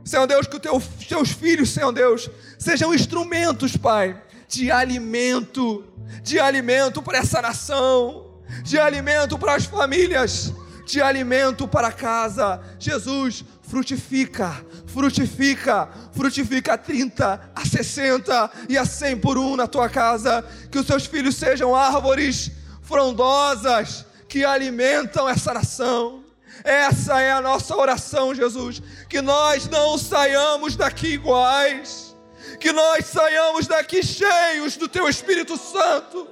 Senhor 0.05 0.27
Deus, 0.27 0.49
que 0.49 0.57
os 0.57 0.61
teu, 0.61 0.83
teus 1.09 1.31
filhos, 1.31 1.71
Senhor 1.71 1.93
Deus, 1.93 2.29
sejam 2.59 2.93
instrumentos, 2.93 3.77
Pai, 3.77 4.21
de 4.49 4.73
alimento, 4.73 5.85
de 6.25 6.41
alimento 6.41 7.01
para 7.01 7.19
essa 7.19 7.41
nação, 7.41 8.41
de 8.65 8.77
alimento 8.77 9.39
para 9.39 9.55
as 9.55 9.65
famílias, 9.65 10.53
de 10.85 11.01
alimento 11.01 11.69
para 11.69 11.89
a 11.89 11.93
casa. 11.93 12.61
Jesus, 12.77 13.45
frutifica, 13.73 14.67
frutifica, 14.87 15.89
frutifica 16.13 16.75
a 16.75 16.77
30, 16.77 17.53
a 17.57 17.65
60 17.65 18.51
e 18.69 18.77
a 18.77 18.85
100 18.85 19.17
por 19.17 19.39
um 19.39 19.57
na 19.57 19.67
tua 19.67 19.89
casa. 19.89 20.45
Que 20.71 20.79
os 20.79 20.87
seus 20.87 21.07
filhos 21.07 21.37
sejam 21.37 21.75
árvores 21.75 22.51
frondosas 22.83 24.05
que 24.29 24.45
alimentam 24.45 25.27
essa 25.27 25.55
nação. 25.55 26.23
Essa 26.63 27.23
é 27.23 27.33
a 27.33 27.41
nossa 27.41 27.75
oração, 27.75 28.35
Jesus. 28.35 28.83
Que 29.09 29.23
nós 29.23 29.67
não 29.71 29.97
saiamos 29.97 30.77
daqui 30.77 31.15
iguais, 31.15 32.15
que 32.61 32.73
nós 32.73 33.07
saiamos 33.07 33.67
daqui 33.67 34.03
cheios 34.03 34.77
do 34.77 34.87
Teu 34.87 35.09
Espírito 35.09 35.57
Santo 35.57 36.29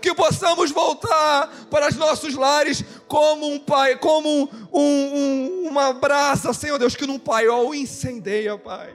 que 0.00 0.14
possamos 0.14 0.70
voltar 0.70 1.66
para 1.70 1.88
os 1.88 1.96
nossos 1.96 2.34
lares 2.34 2.84
como 3.06 3.46
um 3.46 3.58
pai, 3.58 3.96
como 3.98 4.50
um, 4.72 4.80
um, 4.82 5.68
uma 5.68 5.92
brasa, 5.92 6.52
Senhor 6.52 6.78
Deus, 6.78 6.96
que 6.96 7.06
num 7.06 7.18
paiol 7.18 7.74
incendeia, 7.74 8.56
Pai. 8.58 8.94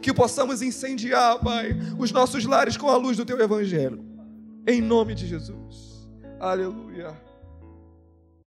Que 0.00 0.12
possamos 0.12 0.62
incendiar, 0.62 1.38
Pai, 1.40 1.76
os 1.98 2.10
nossos 2.12 2.44
lares 2.44 2.76
com 2.76 2.88
a 2.88 2.96
luz 2.96 3.16
do 3.16 3.24
Teu 3.24 3.40
Evangelho. 3.40 4.04
Em 4.66 4.80
nome 4.80 5.14
de 5.14 5.26
Jesus. 5.26 6.08
Aleluia. 6.38 7.29